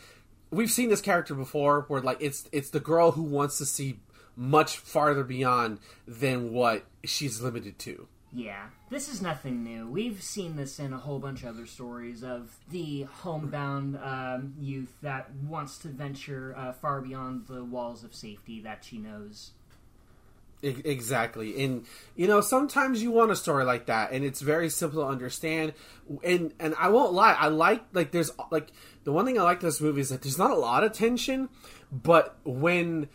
we've 0.49 0.71
seen 0.71 0.89
this 0.89 1.01
character 1.01 1.33
before, 1.35 1.85
where 1.87 2.01
like 2.01 2.17
it's 2.21 2.47
it's 2.51 2.69
the 2.69 2.79
girl 2.79 3.11
who 3.11 3.23
wants 3.23 3.57
to 3.57 3.65
see 3.65 3.99
much 4.35 4.77
farther 4.77 5.23
beyond 5.23 5.79
than 6.07 6.53
what 6.53 6.85
she's 7.03 7.41
limited 7.41 7.77
to. 7.79 8.07
Yeah, 8.35 8.65
this 8.89 9.07
is 9.07 9.21
nothing 9.21 9.63
new. 9.63 9.87
We've 9.87 10.21
seen 10.21 10.57
this 10.57 10.77
in 10.77 10.91
a 10.91 10.97
whole 10.97 11.19
bunch 11.19 11.43
of 11.43 11.55
other 11.55 11.65
stories 11.65 12.21
of 12.21 12.53
the 12.69 13.03
homebound 13.03 13.97
um, 14.03 14.55
youth 14.59 14.93
that 15.01 15.31
wants 15.47 15.77
to 15.79 15.87
venture 15.87 16.53
uh, 16.57 16.73
far 16.73 16.99
beyond 16.99 17.47
the 17.47 17.63
walls 17.63 18.03
of 18.03 18.13
safety 18.13 18.59
that 18.59 18.83
she 18.83 18.97
knows. 18.97 19.51
Exactly, 20.61 21.63
and 21.63 21.85
you 22.15 22.27
know 22.27 22.41
sometimes 22.41 23.01
you 23.01 23.09
want 23.11 23.31
a 23.31 23.37
story 23.37 23.63
like 23.63 23.85
that, 23.85 24.11
and 24.11 24.25
it's 24.25 24.41
very 24.41 24.67
simple 24.67 25.03
to 25.03 25.07
understand. 25.07 25.73
And 26.21 26.53
and 26.59 26.75
I 26.77 26.89
won't 26.89 27.13
lie, 27.13 27.33
I 27.33 27.47
like 27.47 27.83
like 27.93 28.11
there's 28.11 28.31
like 28.51 28.71
the 29.05 29.13
one 29.13 29.25
thing 29.25 29.39
I 29.39 29.43
like 29.43 29.61
this 29.61 29.79
movie 29.79 30.01
is 30.01 30.09
that 30.09 30.23
there's 30.23 30.37
not 30.37 30.51
a 30.51 30.55
lot 30.55 30.83
of 30.83 30.91
tension, 30.91 31.47
but 31.91 32.37
when 32.43 33.07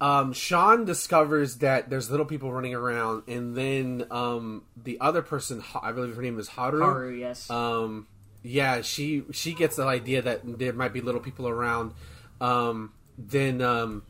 um, 0.00 0.32
Sean 0.32 0.84
discovers 0.84 1.56
that 1.56 1.88
there's 1.88 2.10
little 2.10 2.26
people 2.26 2.52
running 2.52 2.74
around, 2.74 3.22
and 3.28 3.56
then 3.56 4.06
um, 4.10 4.64
the 4.76 5.00
other 5.00 5.22
person, 5.22 5.62
I 5.80 5.92
believe 5.92 6.16
her 6.16 6.22
name 6.22 6.38
is 6.38 6.48
Haru. 6.48 6.80
Haru, 6.80 7.14
yes. 7.14 7.48
Um, 7.48 8.06
yeah, 8.42 8.82
she 8.82 9.24
she 9.32 9.54
gets 9.54 9.76
the 9.76 9.84
idea 9.84 10.20
that 10.22 10.40
there 10.58 10.72
might 10.72 10.92
be 10.92 11.00
little 11.00 11.20
people 11.20 11.48
around. 11.48 11.94
Um, 12.40 12.92
then 13.16 13.62
um, 13.62 14.02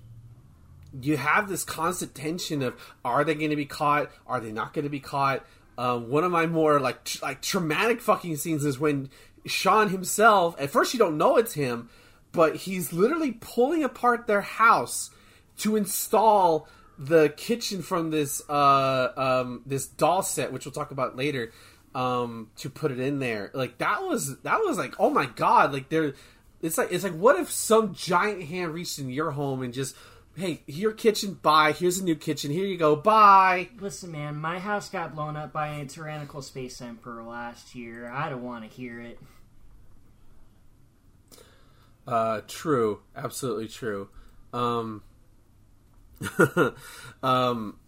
you 1.01 1.17
have 1.17 1.49
this 1.49 1.65
constant 1.65 2.15
tension 2.15 2.63
of 2.63 2.75
are 3.05 3.23
they 3.25 3.35
going 3.35 3.51
to 3.51 3.57
be 3.57 3.67
caught? 3.67 4.11
Are 4.27 4.41
they 4.41 4.53
not 4.53 4.73
going 4.73 4.85
to 4.85 4.91
be 4.91 5.01
caught? 5.01 5.45
Um, 5.77 6.09
one 6.09 6.25
of 6.25 6.33
my 6.33 6.47
more 6.47 6.81
like 6.81 7.05
tr- 7.05 7.23
like 7.23 7.43
traumatic 7.43 8.01
fucking 8.01 8.37
scenes 8.37 8.65
is 8.65 8.79
when 8.79 9.11
Sean 9.45 9.91
himself. 9.91 10.59
At 10.59 10.71
first, 10.71 10.95
you 10.95 10.99
don't 10.99 11.19
know 11.19 11.37
it's 11.37 11.53
him, 11.53 11.91
but 12.33 12.57
he's 12.57 12.93
literally 12.93 13.33
pulling 13.33 13.85
apart 13.85 14.27
their 14.27 14.41
house 14.41 15.11
to 15.59 15.77
install 15.77 16.69
the 16.99 17.29
kitchen 17.37 17.83
from 17.83 18.11
this 18.11 18.43
uh, 18.49 19.09
um, 19.17 19.63
this 19.67 19.87
doll 19.87 20.23
set, 20.23 20.53
which 20.53 20.65
we'll 20.65 20.73
talk 20.73 20.91
about 20.91 21.17
later. 21.17 21.53
Um, 21.95 22.51
to 22.57 22.71
put 22.71 22.91
it 22.91 22.99
in 22.99 23.21
there, 23.21 23.53
like 23.55 23.79
that 23.79 24.03
was 24.03 24.39
that 24.41 24.59
was 24.59 24.77
like 24.77 24.97
oh 24.99 25.11
my 25.11 25.27
god, 25.27 25.73
like 25.73 25.91
there, 25.91 26.15
it's 26.61 26.79
like 26.79 26.91
it's 26.91 27.05
like 27.05 27.15
what 27.15 27.39
if 27.39 27.51
some 27.53 27.95
giant 27.95 28.43
hand 28.43 28.75
reached 28.75 28.99
in 28.99 29.11
your 29.11 29.31
home 29.33 29.63
and 29.63 29.73
just 29.73 29.95
hey 30.37 30.63
your 30.67 30.93
kitchen 30.93 31.35
bye 31.35 31.71
here's 31.71 31.99
a 31.99 32.05
new 32.05 32.17
kitchen 32.17 32.51
here 32.51 32.65
you 32.65 32.77
go 32.77 32.97
bye 32.97 33.69
Listen, 33.79 34.11
man, 34.13 34.37
my 34.37 34.59
house 34.59 34.89
got 34.89 35.15
blown 35.15 35.37
up 35.37 35.53
by 35.53 35.69
a 35.69 35.85
tyrannical 35.85 36.43
space 36.43 36.81
emperor 36.81 37.23
last 37.23 37.75
year. 37.75 38.11
I 38.11 38.29
don't 38.29 38.43
want 38.43 38.69
to 38.69 38.75
hear 38.75 39.01
it. 39.01 39.21
Uh, 42.07 42.41
true, 42.49 43.01
absolutely 43.15 43.69
true. 43.69 44.09
Um, 44.53 45.03
um, 47.23 47.79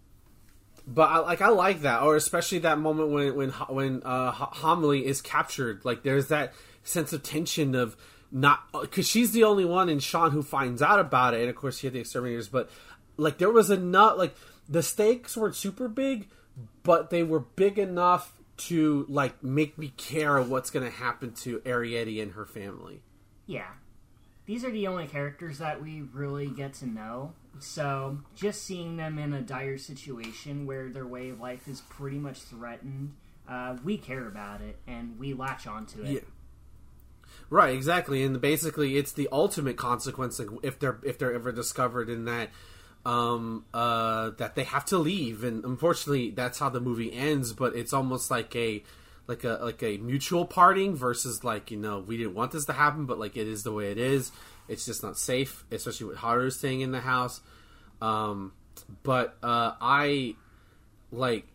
but 0.86 1.10
I 1.10 1.18
like 1.18 1.40
I 1.40 1.48
like 1.48 1.80
that, 1.82 2.02
or 2.02 2.16
especially 2.16 2.60
that 2.60 2.78
moment 2.78 3.10
when 3.10 3.34
when 3.34 3.50
when 3.50 4.02
uh, 4.04 4.30
Homily 4.30 5.04
is 5.06 5.20
captured. 5.20 5.84
Like 5.84 6.02
there's 6.02 6.28
that 6.28 6.54
sense 6.84 7.12
of 7.12 7.22
tension 7.22 7.74
of 7.74 7.96
not 8.30 8.60
because 8.72 9.06
she's 9.08 9.32
the 9.32 9.44
only 9.44 9.64
one 9.64 9.88
in 9.88 9.98
Sean 9.98 10.30
who 10.30 10.42
finds 10.42 10.82
out 10.82 11.00
about 11.00 11.34
it, 11.34 11.40
and 11.40 11.50
of 11.50 11.56
course 11.56 11.78
he 11.78 11.86
had 11.86 11.94
the 11.94 12.00
exterminators. 12.00 12.48
But 12.48 12.70
like 13.16 13.38
there 13.38 13.50
was 13.50 13.70
enough, 13.70 14.18
like 14.18 14.34
the 14.68 14.82
stakes 14.82 15.36
weren't 15.36 15.56
super 15.56 15.88
big, 15.88 16.28
but 16.82 17.10
they 17.10 17.22
were 17.22 17.40
big 17.40 17.78
enough 17.78 18.32
to 18.56 19.04
like 19.08 19.42
make 19.42 19.76
me 19.76 19.92
care 19.96 20.40
what's 20.40 20.70
going 20.70 20.84
to 20.84 20.96
happen 20.96 21.32
to 21.32 21.58
Arrietty 21.60 22.22
and 22.22 22.32
her 22.32 22.46
family. 22.46 23.02
Yeah. 23.46 23.68
These 24.46 24.64
are 24.64 24.70
the 24.70 24.86
only 24.86 25.06
characters 25.06 25.58
that 25.58 25.82
we 25.82 26.02
really 26.12 26.46
get 26.46 26.74
to 26.74 26.86
know. 26.86 27.32
So, 27.60 28.18
just 28.34 28.64
seeing 28.64 28.96
them 28.96 29.18
in 29.18 29.32
a 29.32 29.40
dire 29.40 29.78
situation 29.78 30.66
where 30.66 30.88
their 30.88 31.06
way 31.06 31.30
of 31.30 31.40
life 31.40 31.68
is 31.68 31.80
pretty 31.82 32.18
much 32.18 32.40
threatened, 32.40 33.14
uh, 33.48 33.76
we 33.84 33.96
care 33.98 34.26
about 34.26 34.60
it 34.60 34.78
and 34.86 35.18
we 35.18 35.34
latch 35.34 35.66
onto 35.66 36.02
it. 36.02 36.10
Yeah. 36.10 36.20
Right, 37.48 37.74
exactly, 37.74 38.22
and 38.22 38.40
basically, 38.40 38.96
it's 38.96 39.12
the 39.12 39.28
ultimate 39.30 39.76
consequence 39.76 40.40
if 40.62 40.78
they're 40.78 40.98
if 41.02 41.18
they're 41.18 41.34
ever 41.34 41.52
discovered 41.52 42.08
in 42.08 42.24
that 42.24 42.50
um, 43.04 43.64
uh, 43.72 44.30
that 44.38 44.56
they 44.56 44.64
have 44.64 44.84
to 44.86 44.98
leave, 44.98 45.44
and 45.44 45.64
unfortunately, 45.64 46.30
that's 46.30 46.58
how 46.58 46.68
the 46.68 46.80
movie 46.80 47.12
ends. 47.12 47.52
But 47.52 47.76
it's 47.76 47.92
almost 47.92 48.30
like 48.32 48.54
a 48.56 48.82
like 49.26 49.44
a 49.44 49.58
like 49.62 49.82
a 49.82 49.98
mutual 49.98 50.44
parting 50.44 50.94
versus 50.94 51.42
like 51.42 51.70
you 51.70 51.76
know 51.76 51.98
we 52.00 52.16
didn't 52.16 52.34
want 52.34 52.52
this 52.52 52.64
to 52.66 52.72
happen, 52.72 53.06
but 53.06 53.18
like 53.18 53.36
it 53.36 53.48
is 53.48 53.62
the 53.62 53.72
way 53.72 53.90
it 53.90 53.98
is. 53.98 54.32
It's 54.68 54.84
just 54.84 55.02
not 55.02 55.16
safe, 55.16 55.64
especially 55.70 56.06
with 56.06 56.18
Haru 56.18 56.50
staying 56.50 56.80
in 56.80 56.90
the 56.92 57.00
house. 57.00 57.40
Um, 58.00 58.52
but 59.02 59.36
uh, 59.42 59.72
I 59.80 60.34
like 61.10 61.46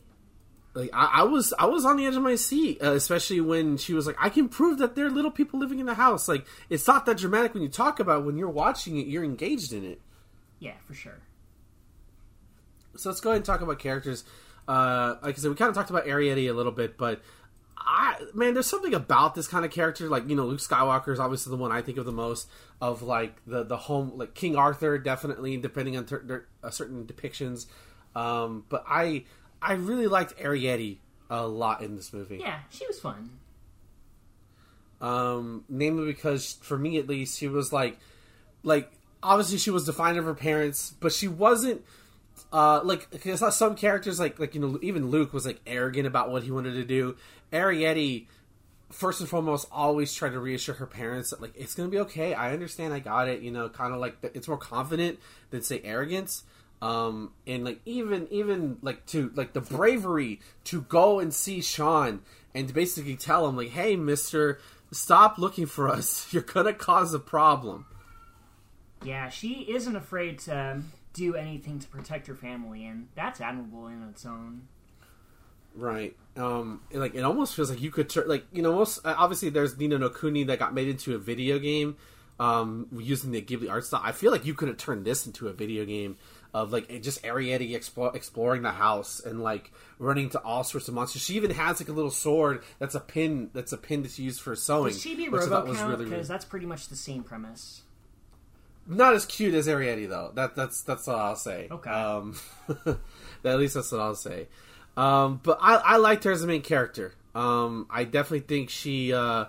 like 0.73 0.89
I, 0.93 1.05
I 1.05 1.23
was 1.23 1.53
I 1.57 1.65
was 1.65 1.85
on 1.85 1.97
the 1.97 2.05
edge 2.05 2.15
of 2.15 2.23
my 2.23 2.35
seat, 2.35 2.81
uh, 2.81 2.93
especially 2.93 3.41
when 3.41 3.77
she 3.77 3.93
was 3.93 4.07
like, 4.07 4.15
"I 4.19 4.29
can 4.29 4.49
prove 4.49 4.77
that 4.79 4.95
there 4.95 5.05
are 5.05 5.09
little 5.09 5.31
people 5.31 5.59
living 5.59 5.79
in 5.79 5.85
the 5.85 5.93
house." 5.93 6.27
Like 6.27 6.45
it's 6.69 6.87
not 6.87 7.05
that 7.05 7.17
dramatic 7.17 7.53
when 7.53 7.63
you 7.63 7.69
talk 7.69 7.99
about 7.99 8.21
it. 8.21 8.25
when 8.25 8.37
you're 8.37 8.49
watching 8.49 8.97
it, 8.97 9.07
you're 9.07 9.23
engaged 9.23 9.73
in 9.73 9.83
it. 9.83 10.01
Yeah, 10.59 10.75
for 10.85 10.93
sure. 10.93 11.19
So 12.97 13.09
let's 13.09 13.21
go 13.21 13.31
ahead 13.31 13.37
and 13.37 13.45
talk 13.45 13.61
about 13.61 13.79
characters. 13.79 14.23
Uh, 14.67 15.15
like 15.23 15.37
I 15.37 15.41
said, 15.41 15.49
we 15.49 15.55
kind 15.55 15.69
of 15.69 15.75
talked 15.75 15.89
about 15.89 16.05
Arrietty 16.05 16.49
a 16.49 16.53
little 16.53 16.71
bit, 16.71 16.97
but 16.97 17.21
I 17.83 18.15
man, 18.33 18.53
there's 18.53 18.67
something 18.67 18.93
about 18.93 19.35
this 19.35 19.47
kind 19.47 19.65
of 19.65 19.71
character. 19.71 20.07
Like 20.07 20.29
you 20.29 20.35
know, 20.35 20.45
Luke 20.45 20.59
Skywalker 20.59 21.11
is 21.13 21.19
obviously 21.19 21.51
the 21.51 21.57
one 21.57 21.71
I 21.71 21.81
think 21.81 21.97
of 21.97 22.05
the 22.05 22.11
most 22.11 22.47
of 22.79 23.01
like 23.01 23.35
the 23.47 23.63
the 23.63 23.77
home 23.77 24.13
like 24.15 24.33
King 24.35 24.55
Arthur, 24.55 24.97
definitely 24.97 25.57
depending 25.57 25.97
on 25.97 26.05
ter- 26.05 26.45
uh, 26.63 26.69
certain 26.69 27.05
depictions. 27.05 27.65
Um, 28.15 28.65
but 28.69 28.83
I 28.87 29.25
I 29.61 29.73
really 29.73 30.07
liked 30.07 30.37
Arrietty 30.37 30.97
a 31.29 31.47
lot 31.47 31.81
in 31.81 31.95
this 31.95 32.13
movie. 32.13 32.37
Yeah, 32.39 32.59
she 32.69 32.85
was 32.87 32.99
fun. 32.99 33.31
um, 34.99 35.63
namely 35.69 36.05
because 36.05 36.53
for 36.61 36.77
me 36.77 36.97
at 36.97 37.07
least 37.07 37.37
she 37.39 37.47
was 37.47 37.73
like 37.73 37.97
like 38.63 38.91
obviously 39.23 39.57
she 39.57 39.71
was 39.71 39.85
defined 39.85 40.17
of 40.17 40.25
her 40.25 40.33
parents 40.35 40.93
but 40.99 41.11
she 41.11 41.27
wasn't 41.27 41.83
uh 42.51 42.81
like 42.83 43.09
because 43.09 43.55
some 43.55 43.75
characters 43.75 44.19
like 44.19 44.39
like 44.39 44.55
you 44.55 44.61
know 44.61 44.77
even 44.81 45.09
luke 45.09 45.33
was 45.33 45.45
like 45.45 45.59
arrogant 45.65 46.07
about 46.07 46.31
what 46.31 46.43
he 46.43 46.51
wanted 46.51 46.73
to 46.73 46.83
do. 46.83 47.15
Arrietty 47.51 48.27
first 48.91 49.21
and 49.21 49.29
foremost 49.29 49.67
always 49.71 50.13
tried 50.13 50.31
to 50.31 50.39
reassure 50.39 50.75
her 50.75 50.85
parents 50.85 51.29
that 51.29 51.41
like 51.41 51.53
it's 51.55 51.75
gonna 51.75 51.89
be 51.89 51.99
okay. 51.99 52.33
I 52.33 52.53
understand. 52.53 52.93
I 52.93 52.99
got 52.99 53.27
it. 53.27 53.41
You 53.41 53.51
know 53.51 53.69
kind 53.69 53.93
of 53.93 53.99
like 53.99 54.17
it's 54.21 54.47
more 54.47 54.57
confident 54.57 55.19
than 55.49 55.61
say 55.61 55.81
arrogance. 55.83 56.43
Um 56.81 57.31
and 57.45 57.63
like 57.63 57.79
even 57.85 58.27
even 58.31 58.77
like 58.81 59.05
to 59.07 59.31
like 59.35 59.53
the 59.53 59.61
bravery 59.61 60.39
to 60.65 60.81
go 60.81 61.19
and 61.19 61.33
see 61.33 61.61
sean 61.61 62.21
and 62.53 62.67
to 62.67 62.73
basically 62.73 63.15
tell 63.15 63.47
him 63.47 63.55
like 63.55 63.69
hey 63.69 63.95
mister 63.95 64.59
stop 64.91 65.37
looking 65.37 65.65
for 65.65 65.89
us. 65.89 66.27
You're 66.33 66.43
gonna 66.43 66.73
cause 66.73 67.13
a 67.13 67.19
problem. 67.19 67.85
Yeah, 69.03 69.29
she 69.29 69.65
isn't 69.73 69.95
afraid 69.95 70.39
to 70.39 70.83
do 71.13 71.35
anything 71.35 71.79
to 71.79 71.87
protect 71.87 72.27
her 72.27 72.35
family, 72.35 72.85
and 72.85 73.07
that's 73.15 73.41
admirable 73.41 73.87
in 73.87 74.03
its 74.09 74.25
own. 74.25 74.67
Right. 75.75 76.15
Um, 76.35 76.81
like 76.91 77.15
it 77.15 77.21
almost 77.21 77.55
feels 77.55 77.69
like 77.69 77.81
you 77.81 77.91
could 77.91 78.09
turn 78.09 78.27
like 78.27 78.45
you 78.51 78.61
know 78.61 78.73
most 78.73 79.05
uh, 79.05 79.15
obviously 79.17 79.49
there's 79.49 79.77
Ni 79.77 79.87
no 79.87 80.09
Kuni 80.09 80.43
that 80.45 80.59
got 80.59 80.73
made 80.73 80.87
into 80.87 81.15
a 81.15 81.17
video 81.17 81.59
game 81.59 81.97
um, 82.39 82.87
using 82.97 83.31
the 83.31 83.41
Ghibli 83.41 83.69
art 83.69 83.85
style. 83.85 84.01
I 84.03 84.11
feel 84.11 84.31
like 84.31 84.45
you 84.45 84.53
could 84.53 84.67
have 84.67 84.77
turned 84.77 85.05
this 85.05 85.25
into 85.25 85.47
a 85.47 85.53
video 85.53 85.85
game 85.85 86.17
of 86.53 86.73
like 86.73 87.01
just 87.01 87.23
Arrietty 87.23 87.75
explore, 87.75 88.15
exploring 88.15 88.61
the 88.61 88.71
house 88.71 89.21
and 89.21 89.41
like 89.41 89.71
running 89.99 90.29
to 90.31 90.39
all 90.41 90.63
sorts 90.63 90.87
of 90.87 90.93
monsters. 90.93 91.21
She 91.21 91.35
even 91.35 91.51
has 91.51 91.79
like 91.79 91.89
a 91.89 91.93
little 91.93 92.11
sword 92.11 92.63
that's 92.79 92.95
a 92.95 92.99
pin 92.99 93.49
that's 93.53 93.71
a 93.71 93.77
pin 93.77 94.01
that's 94.01 94.19
used 94.19 94.41
for 94.41 94.55
sewing. 94.55 94.91
Does 94.91 95.01
she 95.01 95.15
be 95.15 95.29
which 95.29 95.43
I 95.43 95.47
thought 95.47 95.67
was 95.67 95.77
RoboCount? 95.77 95.97
Because 95.99 96.11
really 96.11 96.23
that's 96.23 96.45
pretty 96.45 96.65
much 96.65 96.89
the 96.89 96.95
same 96.95 97.23
premise. 97.23 97.83
Not 98.87 99.13
as 99.13 99.25
cute 99.25 99.53
as 99.53 99.67
Arrietty 99.67 100.07
though. 100.09 100.31
That 100.35 100.55
that's 100.55 100.81
that's 100.81 101.07
all 101.07 101.19
I'll 101.19 101.35
say. 101.35 101.67
Okay. 101.69 101.89
Um, 101.89 102.35
at 103.45 103.59
least 103.59 103.75
that's 103.75 103.91
what 103.91 104.01
I'll 104.01 104.15
say. 104.15 104.47
Um, 104.97 105.39
but 105.43 105.57
I, 105.61 105.75
I 105.75 105.97
liked 105.97 106.23
her 106.25 106.31
as 106.31 106.43
a 106.43 106.47
main 106.47 106.61
character. 106.61 107.13
Um, 107.33 107.87
I 107.89 108.03
definitely 108.03 108.41
think 108.41 108.69
she 108.69 109.13
uh, 109.13 109.45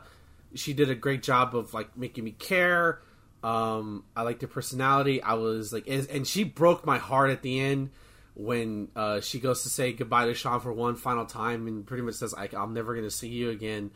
she 0.55 0.73
did 0.73 0.91
a 0.91 0.95
great 0.95 1.23
job 1.23 1.57
of 1.57 1.75
like 1.75 1.97
making 1.97 2.25
me 2.25 2.33
care. 2.33 3.01
Um, 3.43 4.05
I 4.15 4.23
liked 4.23 4.43
her 4.43 4.49
personality. 4.49 5.21
I 5.21 5.35
was 5.35 5.73
like, 5.73 5.89
and, 5.89 6.09
and 6.09 6.27
she 6.27 6.45
broke 6.45 6.87
my 6.87 6.99
heart 6.99 7.31
at 7.31 7.43
the 7.43 7.59
end 7.59 7.91
when 8.35 8.89
uh, 8.95 9.21
she 9.21 9.41
goes 9.41 9.65
to 9.65 9.69
say 9.69 9.93
goodbye 9.93 10.27
to 10.27 10.35
Sean 10.35 10.61
for 10.61 10.73
one 10.73 10.95
final 10.95 11.27
time 11.27 11.67
and 11.67 11.85
pretty 11.85 12.03
much 12.03 12.15
says, 12.15 12.35
"I'm 12.39 12.73
never 12.73 12.95
going 12.95 13.07
to 13.07 13.11
see 13.11 13.29
you 13.29 13.51
again." 13.51 13.91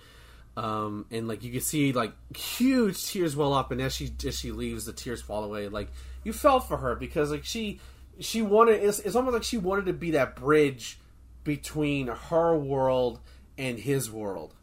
Um, 0.56 1.04
and 1.10 1.28
like 1.28 1.44
you 1.44 1.52
can 1.52 1.60
see 1.60 1.92
like 1.92 2.12
huge 2.36 3.04
tears 3.06 3.36
well 3.36 3.52
up, 3.52 3.70
and 3.70 3.80
as 3.80 3.94
she 3.94 4.10
as 4.26 4.38
she 4.38 4.52
leaves, 4.52 4.86
the 4.86 4.92
tears 4.92 5.20
fall 5.20 5.44
away. 5.44 5.68
Like 5.68 5.88
you 6.25 6.32
felt 6.32 6.66
for 6.66 6.78
her 6.78 6.94
because 6.94 7.30
like 7.30 7.44
she 7.44 7.80
she 8.18 8.40
wanted 8.42 8.82
it's, 8.82 8.98
it's 9.00 9.14
almost 9.14 9.34
like 9.34 9.42
she 9.42 9.58
wanted 9.58 9.86
to 9.86 9.92
be 9.92 10.12
that 10.12 10.36
bridge 10.36 10.98
between 11.44 12.08
her 12.08 12.56
world 12.56 13.20
and 13.58 13.78
his 13.78 14.10
world. 14.10 14.54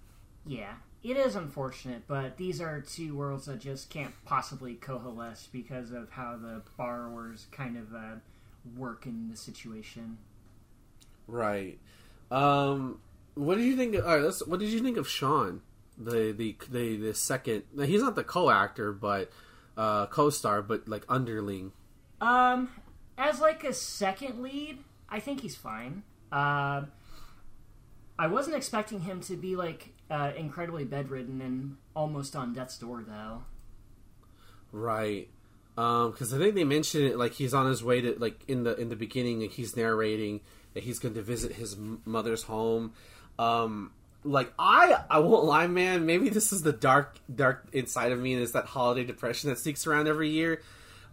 Yeah, 0.45 0.73
it 1.03 1.15
is 1.15 1.35
unfortunate, 1.35 2.03
but 2.07 2.37
these 2.37 2.59
are 2.59 2.81
two 2.81 3.15
worlds 3.15 3.45
that 3.45 3.59
just 3.59 3.89
can't 3.89 4.13
possibly 4.25 4.73
coalesce 4.73 5.47
because 5.51 5.91
of 5.91 6.09
how 6.09 6.37
the 6.41 6.63
borrowers 6.75 7.47
kind 7.51 7.77
of 7.77 7.93
uh, 7.93 8.15
work 8.75 9.05
in 9.05 9.29
the 9.29 9.37
situation. 9.37 10.17
Right. 11.27 11.77
Um, 12.31 12.99
what 13.35 13.57
did 13.57 13.65
you 13.65 13.75
think? 13.75 13.95
Of, 13.95 14.05
all 14.05 14.15
right, 14.15 14.23
let's. 14.23 14.45
What 14.47 14.59
did 14.59 14.69
you 14.69 14.79
think 14.81 14.97
of 14.97 15.07
Sean, 15.07 15.61
the 15.97 16.31
the 16.31 16.55
the, 16.69 16.97
the 16.97 17.13
second? 17.13 17.63
He's 17.85 18.01
not 18.01 18.15
the 18.15 18.23
co-actor, 18.23 18.91
but 18.91 19.31
uh, 19.77 20.05
co-star, 20.07 20.61
but 20.61 20.87
like 20.87 21.05
underling. 21.09 21.71
Um, 22.21 22.69
as 23.17 23.39
like 23.39 23.63
a 23.63 23.73
second 23.73 24.41
lead, 24.41 24.79
I 25.09 25.19
think 25.19 25.41
he's 25.41 25.55
fine. 25.55 26.03
Uh, 26.31 26.83
I 28.17 28.27
wasn't 28.27 28.55
expecting 28.55 29.01
him 29.01 29.21
to 29.21 29.35
be 29.35 29.55
like 29.55 29.89
uh, 30.09 30.31
incredibly 30.37 30.85
bedridden 30.85 31.41
and 31.41 31.77
almost 31.95 32.35
on 32.35 32.53
death's 32.53 32.77
door, 32.77 33.03
though. 33.07 33.43
Right. 34.71 35.29
Because 35.75 36.33
I 36.33 36.37
think 36.37 36.55
they 36.55 36.63
mentioned 36.63 37.05
it 37.05 37.17
like 37.17 37.33
he's 37.33 37.53
on 37.53 37.67
his 37.67 37.83
way 37.83 38.01
to 38.01 38.15
like 38.19 38.47
in 38.47 38.63
the 38.63 38.75
in 38.75 38.89
the 38.89 38.95
beginning, 38.95 39.41
like 39.41 39.51
he's 39.51 39.75
narrating 39.75 40.41
that 40.73 40.83
he's 40.83 40.99
going 40.99 41.15
to 41.15 41.21
visit 41.21 41.53
his 41.53 41.75
mother's 42.05 42.43
home. 42.43 42.93
Um, 43.39 43.91
like 44.25 44.53
I, 44.57 45.03
I 45.09 45.19
won't 45.19 45.45
lie, 45.45 45.67
man. 45.67 46.05
Maybe 46.05 46.29
this 46.29 46.51
is 46.53 46.61
the 46.63 46.73
dark, 46.73 47.17
dark 47.33 47.65
inside 47.73 48.11
of 48.11 48.19
me, 48.19 48.33
and 48.33 48.41
it's 48.41 48.53
that 48.53 48.65
holiday 48.65 49.03
depression 49.03 49.49
that 49.49 49.59
sneaks 49.59 49.85
around 49.87 50.07
every 50.07 50.29
year. 50.29 50.61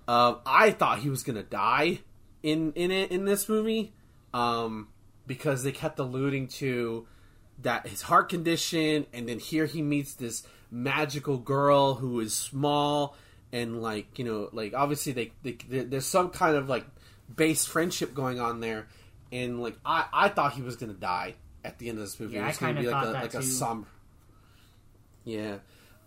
Um, 0.09 0.39
I 0.47 0.71
thought 0.71 0.99
he 1.01 1.09
was 1.11 1.23
gonna 1.23 1.43
die 1.43 2.01
in 2.43 2.73
in 2.75 2.91
it 2.91 3.11
in 3.11 3.25
this 3.25 3.49
movie, 3.49 3.93
um, 4.35 4.89
because 5.27 5.63
they 5.63 5.73
kept 5.73 5.99
alluding 5.99 6.49
to 6.49 7.07
that 7.63 7.87
his 7.87 8.03
heart 8.03 8.29
condition, 8.31 9.07
and 9.13 9.29
then 9.29 9.39
here 9.39 9.67
he 9.67 9.83
meets 9.83 10.15
this 10.15 10.43
magical 10.71 11.37
girl 11.37 11.95
who 11.95 12.21
is 12.21 12.33
small 12.33 13.17
and 13.53 13.83
like 13.83 14.19
you 14.19 14.25
know 14.25 14.49
like 14.53 14.73
obviously 14.73 15.13
they, 15.13 15.33
they 15.43 15.59
there- 15.69 15.85
there's 15.85 16.07
some 16.07 16.31
kind 16.31 16.55
of 16.57 16.69
like 16.69 16.87
base 17.35 17.67
friendship 17.67 18.15
going 18.15 18.41
on 18.41 18.61
there, 18.61 18.87
and 19.33 19.61
like 19.63 19.77
I 19.85 20.07
I 20.13 20.29
thought 20.29 20.53
he 20.55 20.63
was 20.63 20.77
gonna 20.77 20.93
die 20.95 21.35
at 21.65 21.79
the 21.79 21.89
end 21.89 21.99
of 21.99 22.05
this 22.05 22.19
movie. 22.19 22.35
Yeah, 22.35 22.49
it 22.49 22.57
I 22.57 22.59
gonna 22.59 22.75
kinda 22.75 22.81
be 22.83 22.89
like 22.89 23.07
a 23.07 23.11
like 23.11 23.35
a 23.35 23.39
too. 23.39 23.43
somber. 23.43 23.89
Yeah, 25.25 25.59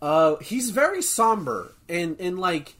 uh, 0.02 0.36
he's 0.36 0.70
very 0.70 1.02
somber 1.02 1.74
and 1.88 2.16
and 2.20 2.38
like 2.38 2.74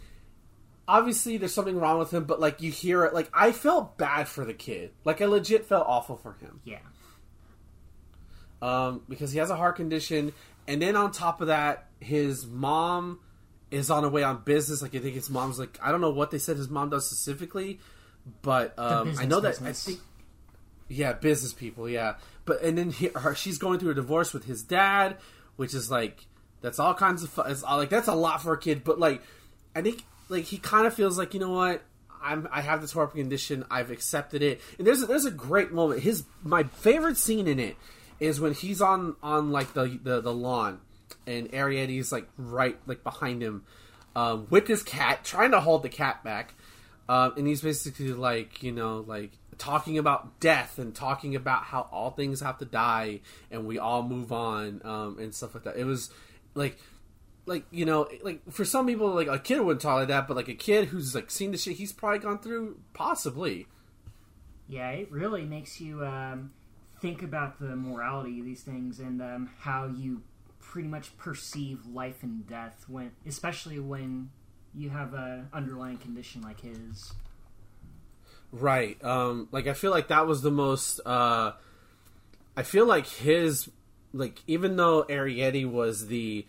obviously 0.87 1.37
there's 1.39 1.55
something 1.55 1.79
wrong 1.79 1.99
with 1.99 2.11
him, 2.13 2.25
but 2.25 2.41
like 2.41 2.61
you 2.61 2.71
hear 2.71 3.05
it, 3.05 3.15
like 3.15 3.31
I 3.33 3.53
felt 3.53 3.97
bad 3.97 4.29
for 4.29 4.45
the 4.45 4.53
kid. 4.55 4.91
Like 5.05 5.23
I 5.23 5.27
legit 5.27 5.67
felt 5.67 5.87
awful 5.87 6.17
for 6.17 6.33
him 6.35 6.61
Yeah. 6.65 6.79
um, 8.63 9.03
because 9.09 9.33
he 9.33 9.39
has 9.39 9.51
a 9.51 9.57
heart 9.57 9.77
condition, 9.77 10.33
and 10.67 10.81
then 10.83 10.97
on 10.97 11.13
top 11.13 11.41
of 11.41 11.49
that, 11.49 11.87
his 12.01 12.47
mom 12.47 13.21
is 13.71 13.91
on 13.91 14.03
her 14.03 14.09
way 14.09 14.23
on 14.23 14.43
business. 14.45 14.83
Like 14.83 14.95
I 14.95 14.99
think 14.99 15.15
his 15.15 15.31
mom's 15.31 15.59
like 15.59 15.79
I 15.83 15.91
don't 15.93 16.01
know 16.01 16.11
what 16.11 16.31
they 16.31 16.39
said 16.39 16.57
his 16.57 16.69
mom 16.69 16.91
does 16.91 17.07
specifically, 17.07 17.79
but 18.43 18.79
um, 18.79 19.15
I 19.19 19.25
know 19.27 19.41
that 19.41 19.53
business. 19.53 19.87
I 19.87 19.91
think 19.93 20.03
yeah, 20.89 21.13
business 21.13 21.53
people, 21.53 21.89
yeah. 21.89 22.15
But 22.45 22.63
and 22.63 22.77
then 22.77 22.91
he, 22.91 23.09
her, 23.15 23.35
she's 23.35 23.59
going 23.59 23.79
through 23.79 23.93
a 23.93 23.95
divorce 23.95 24.33
with 24.33 24.45
his 24.45 24.63
dad, 24.63 25.17
which 25.57 25.75
is 25.75 25.91
like 25.91 26.27
that's 26.61 26.79
all 26.79 26.95
kinds 26.95 27.23
of 27.23 27.31
fun. 27.31 27.51
It's 27.51 27.63
all, 27.63 27.79
like 27.79 27.91
that's 27.91 28.09
a 28.09 28.15
lot 28.15 28.43
for 28.43 28.53
a 28.53 28.59
kid. 28.59 28.85
But 28.85 28.99
like 28.99 29.23
I 29.75 29.83
think 29.83 30.03
like 30.29 30.45
he 30.45 30.59
kind 30.59 30.87
of 30.87 30.95
feels 30.95 31.19
like 31.19 31.35
you 31.35 31.41
know 31.41 31.51
what. 31.51 31.83
I'm, 32.27 32.49
I 32.51 32.63
have 32.63 32.81
this 32.81 32.93
heart 32.93 33.13
condition. 33.15 33.67
I've 33.71 33.91
accepted 33.91 34.41
it, 34.41 34.59
and 34.79 34.87
there's 34.87 35.03
a, 35.03 35.07
there's 35.07 35.27
a 35.27 35.31
great 35.31 35.73
moment. 35.73 36.01
His 36.01 36.25
my 36.43 36.63
favorite 36.63 37.19
scene 37.19 37.47
in 37.47 37.61
it 37.61 37.77
is 38.19 38.41
when 38.41 38.55
he's 38.55 38.81
on 38.81 39.17
on 39.23 39.51
like 39.53 39.75
the 39.75 40.01
the, 40.03 40.23
the 40.23 40.33
lawn, 40.33 40.81
and 41.27 41.53
Arrietty's 41.53 42.11
like 42.11 42.27
right 42.39 42.79
like 42.87 43.05
behind 43.05 43.43
him, 43.43 43.65
um, 44.17 44.47
with 44.49 44.67
his 44.67 44.83
cat, 44.83 45.23
trying 45.23 45.51
to 45.51 45.61
hold 45.61 45.83
the 45.83 45.91
cat 45.91 46.25
back, 46.25 46.55
um, 47.11 47.35
and 47.37 47.47
he's 47.47 47.61
basically 47.61 48.15
like 48.15 48.63
you 48.63 48.73
know 48.73 49.05
like 49.07 49.33
talking 49.59 49.99
about 49.99 50.41
death 50.41 50.79
and 50.79 50.95
talking 50.95 51.35
about 51.37 51.65
how 51.65 51.89
all 51.93 52.11
things 52.11 52.41
have 52.41 52.59
to 52.59 52.65
die 52.65 53.21
and 53.51 53.67
we 53.67 53.79
all 53.79 54.03
move 54.03 54.33
on 54.33 54.81
um, 54.85 55.19
and 55.19 55.35
stuff 55.35 55.55
like 55.55 55.65
that. 55.65 55.77
It 55.77 55.85
was 55.85 56.11
like 56.55 56.79
like 57.47 57.67
you 57.71 57.85
know 57.85 58.09
like 58.23 58.41
for 58.51 58.65
some 58.65 58.87
people 58.87 59.09
like 59.09 59.27
a 59.29 59.39
kid 59.39 59.61
wouldn't 59.61 59.83
talk 59.83 59.99
like 59.99 60.09
that, 60.09 60.29
but 60.29 60.37
like 60.37 60.49
a 60.49 60.55
kid 60.55 60.89
who's 60.89 61.15
like 61.15 61.31
seen 61.31 61.51
the 61.51 61.59
shit 61.59 61.77
he's 61.77 61.93
probably 61.93 62.19
gone 62.19 62.39
through, 62.39 62.79
possibly. 62.93 63.67
Yeah, 64.67 64.91
it 64.91 65.13
really 65.13 65.45
makes 65.45 65.81
you 65.81 66.05
um, 66.05 66.53
think 67.01 67.23
about 67.23 67.61
the 67.61 67.77
morality 67.77 68.41
of 68.41 68.47
these 68.47 68.63
things 68.63 68.99
and 68.99 69.21
um, 69.21 69.51
how 69.61 69.87
you 69.87 70.23
pretty 70.59 70.89
much 70.89 71.17
perceive 71.19 71.87
life 71.87 72.23
and 72.23 72.47
death 72.49 72.85
when, 72.89 73.13
especially 73.27 73.79
when 73.79 74.31
you 74.75 74.91
have 74.91 75.13
a 75.15 75.47
underlying 75.53 75.99
condition 75.99 76.41
like 76.43 76.61
his. 76.61 77.13
Right. 78.55 79.03
Um, 79.03 79.49
like 79.51 79.67
I 79.67 79.73
feel 79.73 79.91
like 79.91 80.09
that 80.09 80.29
was 80.29 80.41
the 80.41 80.51
most. 80.51 81.01
Uh, 81.05 81.53
I 82.57 82.63
feel 82.63 82.87
like 82.87 83.07
his 83.07 83.69
like 84.13 84.41
even 84.47 84.77
though 84.77 85.03
Arrietty 85.03 85.69
was 85.69 86.07
the 86.07 86.47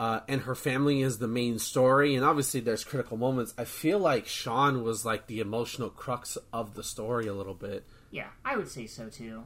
uh, 0.00 0.20
and 0.26 0.40
her 0.42 0.54
family 0.54 1.02
is 1.02 1.18
the 1.18 1.28
main 1.28 1.58
story, 1.58 2.14
and 2.14 2.24
obviously 2.24 2.60
there's 2.60 2.82
critical 2.82 3.18
moments. 3.18 3.52
I 3.58 3.64
feel 3.64 3.98
like 3.98 4.26
Sean 4.26 4.82
was 4.82 5.04
like 5.04 5.26
the 5.26 5.40
emotional 5.40 5.90
crux 5.90 6.38
of 6.50 6.74
the 6.74 6.82
story 6.82 7.26
a 7.26 7.34
little 7.34 7.54
bit. 7.54 7.84
Yeah, 8.10 8.28
I 8.42 8.56
would 8.56 8.68
say 8.68 8.86
so 8.86 9.10
too. 9.10 9.44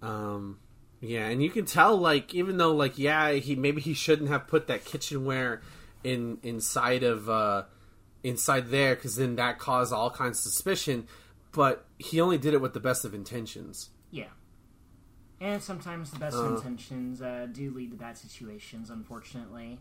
Um, 0.00 0.58
yeah, 1.02 1.28
and 1.28 1.42
you 1.42 1.50
can 1.50 1.66
tell 1.66 1.98
like 1.98 2.34
even 2.34 2.56
though 2.56 2.74
like 2.74 2.96
yeah 2.96 3.32
he 3.32 3.56
maybe 3.56 3.82
he 3.82 3.92
shouldn't 3.92 4.30
have 4.30 4.48
put 4.48 4.68
that 4.68 4.86
kitchenware 4.86 5.60
in 6.02 6.38
inside 6.42 7.02
of 7.02 7.28
uh, 7.28 7.64
inside 8.24 8.68
there 8.70 8.94
because 8.94 9.16
then 9.16 9.36
that 9.36 9.58
caused 9.58 9.92
all 9.92 10.10
kinds 10.10 10.38
of 10.38 10.52
suspicion. 10.52 11.06
But 11.52 11.84
he 11.98 12.20
only 12.20 12.38
did 12.38 12.54
it 12.54 12.60
with 12.60 12.72
the 12.72 12.80
best 12.80 13.04
of 13.04 13.14
intentions. 13.14 13.90
Yeah. 14.10 14.28
And 15.40 15.62
sometimes 15.62 16.10
the 16.10 16.18
best 16.18 16.36
Uh. 16.36 16.54
intentions 16.56 17.20
uh, 17.20 17.46
do 17.52 17.70
lead 17.72 17.90
to 17.90 17.96
bad 17.96 18.16
situations, 18.16 18.90
unfortunately. 18.90 19.78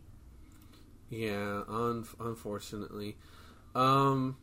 Yeah, 1.09 1.61
un- 1.67 2.05
unfortunately. 2.19 3.17
Um, 3.75 4.37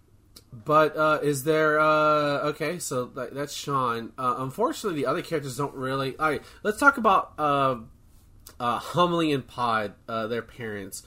but 0.52 0.96
uh, 0.96 1.18
is 1.22 1.44
there? 1.44 1.80
Uh, 1.80 2.38
okay, 2.50 2.78
so 2.78 3.06
that, 3.06 3.34
that's 3.34 3.52
Sean. 3.54 4.12
Uh, 4.16 4.36
unfortunately, 4.38 5.00
the 5.02 5.06
other 5.06 5.22
characters 5.22 5.56
don't 5.56 5.74
really. 5.74 6.16
All 6.18 6.28
right, 6.30 6.42
let's 6.62 6.78
talk 6.78 6.96
about 6.98 7.32
uh, 7.38 7.76
uh, 8.60 8.78
Homily 8.78 9.32
and 9.32 9.46
Pod, 9.46 9.94
uh, 10.08 10.26
their 10.28 10.42
parents. 10.42 11.02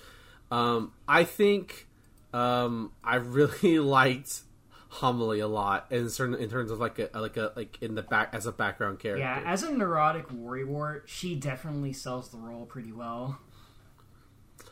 Um, 0.52 0.92
I 1.08 1.24
think 1.24 1.88
um, 2.34 2.92
I 3.04 3.16
really 3.16 3.80
liked 3.80 4.42
Homily 4.90 5.40
a 5.40 5.48
lot 5.48 5.88
in 5.90 6.10
certain 6.10 6.36
in 6.36 6.50
terms 6.50 6.70
of 6.70 6.80
like 6.80 7.00
a 7.00 7.10
like 7.18 7.38
a 7.38 7.54
like 7.56 7.78
in 7.82 7.96
the 7.96 8.02
back 8.02 8.30
as 8.34 8.46
a 8.46 8.52
background 8.52 9.00
character. 9.00 9.22
Yeah, 9.22 9.42
as 9.46 9.64
a 9.64 9.72
neurotic 9.72 10.28
worrywart, 10.28 11.04
she 11.08 11.36
definitely 11.36 11.94
sells 11.94 12.30
the 12.30 12.38
role 12.38 12.66
pretty 12.66 12.92
well. 12.92 13.40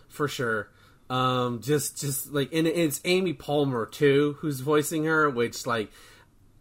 for 0.09 0.27
sure. 0.27 0.69
Um, 1.09 1.61
just 1.61 1.99
just 1.99 2.31
like 2.33 2.53
and 2.53 2.67
it's 2.67 3.01
Amy 3.05 3.33
Poehler 3.33 3.89
too 3.89 4.35
who's 4.39 4.59
voicing 4.59 5.05
her, 5.05 5.29
which 5.29 5.65
like 5.65 5.89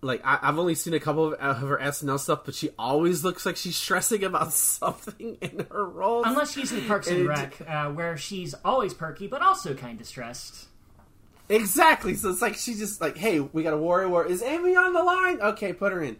like 0.00 0.20
I, 0.24 0.38
I've 0.40 0.58
only 0.58 0.74
seen 0.76 0.94
a 0.94 1.00
couple 1.00 1.26
of, 1.26 1.34
of 1.34 1.58
her 1.68 1.78
SNL 1.78 2.18
stuff, 2.20 2.44
but 2.44 2.54
she 2.54 2.70
always 2.78 3.24
looks 3.24 3.44
like 3.44 3.56
she's 3.56 3.76
stressing 3.76 4.22
about 4.24 4.52
something 4.54 5.36
in 5.40 5.66
her 5.70 5.84
role. 5.84 6.22
Unless 6.24 6.52
she's 6.54 6.70
in 6.72 6.86
Parks 6.86 7.08
and 7.08 7.22
It- 7.22 7.26
Rec, 7.26 7.60
uh, 7.68 7.90
where 7.90 8.16
she's 8.16 8.54
always 8.64 8.94
perky 8.94 9.26
but 9.26 9.42
also 9.42 9.74
kind 9.74 10.00
of 10.00 10.06
stressed. 10.06 10.66
Exactly. 11.48 12.14
So 12.14 12.30
it's 12.30 12.42
like 12.42 12.54
she's 12.54 12.78
just 12.78 13.00
like, 13.00 13.16
hey, 13.16 13.40
we 13.40 13.62
got 13.62 13.72
a 13.72 13.78
warrior. 13.78 14.08
War. 14.08 14.26
Is 14.26 14.42
Amy 14.42 14.76
on 14.76 14.92
the 14.92 15.02
line? 15.02 15.40
Okay, 15.40 15.72
put 15.72 15.92
her 15.92 16.02
in. 16.02 16.16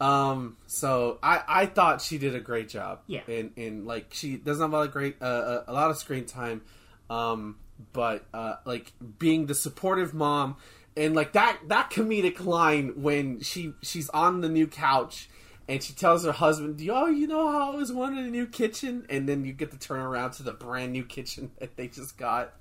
Um, 0.00 0.56
so 0.66 1.18
I 1.22 1.42
I 1.46 1.66
thought 1.66 2.00
she 2.02 2.18
did 2.18 2.34
a 2.34 2.40
great 2.40 2.68
job. 2.68 3.00
Yeah. 3.06 3.20
And 3.28 3.52
and 3.56 3.86
like 3.86 4.06
she 4.10 4.36
doesn't 4.36 4.62
have 4.62 4.72
a 4.72 4.76
lot 4.76 4.86
of 4.86 4.92
great 4.92 5.16
uh, 5.22 5.62
a, 5.66 5.70
a 5.70 5.72
lot 5.72 5.90
of 5.90 5.96
screen 5.96 6.24
time, 6.24 6.62
um, 7.08 7.56
but 7.92 8.24
uh, 8.34 8.56
like 8.64 8.92
being 9.18 9.46
the 9.46 9.54
supportive 9.54 10.12
mom 10.12 10.56
and 10.96 11.14
like 11.14 11.32
that 11.32 11.58
that 11.68 11.90
comedic 11.90 12.44
line 12.44 13.00
when 13.02 13.40
she 13.40 13.74
she's 13.82 14.08
on 14.10 14.40
the 14.40 14.48
new 14.48 14.66
couch. 14.66 15.28
And 15.68 15.80
she 15.80 15.92
tells 15.92 16.24
her 16.24 16.32
husband, 16.32 16.82
"Oh, 16.90 17.06
you 17.06 17.28
know 17.28 17.50
how 17.50 17.58
I 17.58 17.62
always 17.66 17.92
wanted 17.92 18.26
a 18.26 18.28
new 18.28 18.46
kitchen," 18.46 19.06
and 19.08 19.28
then 19.28 19.44
you 19.44 19.52
get 19.52 19.70
to 19.70 19.78
turn 19.78 20.00
around 20.00 20.32
to 20.32 20.42
the 20.42 20.52
brand 20.52 20.92
new 20.92 21.04
kitchen 21.04 21.52
that 21.60 21.76
they 21.76 21.86
just 21.86 22.18
got. 22.18 22.54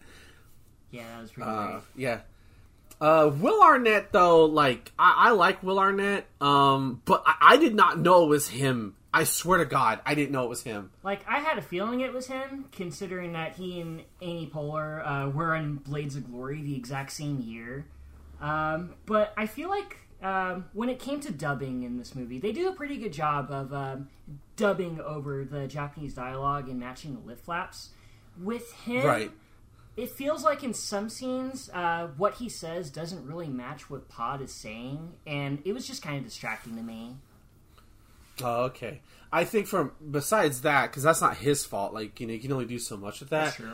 Yeah, 0.91 1.04
that 1.08 1.21
was 1.21 1.32
pretty 1.32 1.49
Uh, 1.49 1.67
great. 1.71 1.82
yeah. 1.95 2.19
Uh, 2.99 3.32
Will 3.36 3.63
Arnett 3.63 4.12
though, 4.12 4.45
like 4.45 4.91
I, 4.99 5.30
I 5.30 5.32
like 5.32 5.63
Will 5.63 5.80
Arnett, 5.80 6.27
um, 6.39 7.01
but 7.06 7.23
I, 7.25 7.36
I 7.54 7.58
did 7.58 7.73
not 7.73 7.97
know 7.99 8.25
it 8.25 8.27
was 8.27 8.49
him. 8.49 8.95
I 9.13 9.23
swear 9.25 9.58
to 9.58 9.65
God, 9.65 9.99
I 10.06 10.13
didn't 10.15 10.32
know 10.32 10.43
it 10.43 10.49
was 10.49 10.63
him. 10.63 10.91
Like, 11.04 11.27
I 11.27 11.39
had 11.39 11.58
a 11.58 11.62
feeling 11.62 11.99
it 11.99 12.13
was 12.13 12.27
him, 12.27 12.65
considering 12.71 13.34
that 13.34 13.56
he 13.58 13.82
and 13.82 14.04
Amy 14.21 14.49
Poehler 14.54 15.06
uh, 15.06 15.30
were 15.30 15.54
in 15.56 15.75
Blades 15.77 16.15
of 16.15 16.30
Glory 16.32 16.62
the 16.62 16.75
exact 16.77 17.12
same 17.12 17.41
year. 17.41 17.86
Um, 18.39 18.93
but 19.06 19.34
I 19.36 19.47
feel 19.47 19.67
like 19.69 19.97
um, 20.23 20.65
when 20.71 20.88
it 20.88 20.99
came 20.99 21.19
to 21.21 21.32
dubbing 21.32 21.84
in 21.84 21.97
this 21.97 22.15
movie, 22.15 22.39
they 22.39 22.54
do 22.54 22.69
a 22.69 22.71
pretty 22.73 22.97
good 22.97 23.12
job 23.12 23.51
of 23.51 23.73
um, 23.73 24.08
dubbing 24.56 25.01
over 25.01 25.43
the 25.43 25.67
Japanese 25.67 26.13
dialogue 26.13 26.69
and 26.69 26.80
matching 26.80 27.13
the 27.13 27.19
lip 27.19 27.41
flaps. 27.43 27.89
With 28.39 28.71
him, 28.73 29.06
Right. 29.06 29.32
It 29.97 30.10
feels 30.10 30.43
like 30.43 30.63
in 30.63 30.73
some 30.73 31.10
scenes, 31.10 31.69
uh, 31.73 32.08
what 32.17 32.36
he 32.36 32.49
says 32.49 32.89
doesn't 32.89 33.25
really 33.25 33.49
match 33.49 33.89
what 33.89 34.08
Pod 34.08 34.41
is 34.41 34.54
saying, 34.54 35.13
and 35.27 35.62
it 35.65 35.73
was 35.73 35.86
just 35.86 36.01
kind 36.01 36.17
of 36.17 36.23
distracting 36.23 36.75
to 36.75 36.82
me. 36.82 37.17
Oh, 38.43 38.63
okay. 38.65 39.01
I 39.32 39.43
think 39.43 39.67
from 39.67 39.91
besides 40.10 40.62
that, 40.62 40.89
because 40.89 41.04
that's 41.04 41.21
not 41.21 41.38
his 41.38 41.65
fault. 41.65 41.93
Like 41.93 42.19
you 42.19 42.27
know, 42.27 42.34
you 42.34 42.39
can 42.39 42.51
only 42.51 42.65
do 42.65 42.80
so 42.80 42.97
much 42.97 43.19
with 43.19 43.30
that. 43.30 43.54
true. 43.54 43.73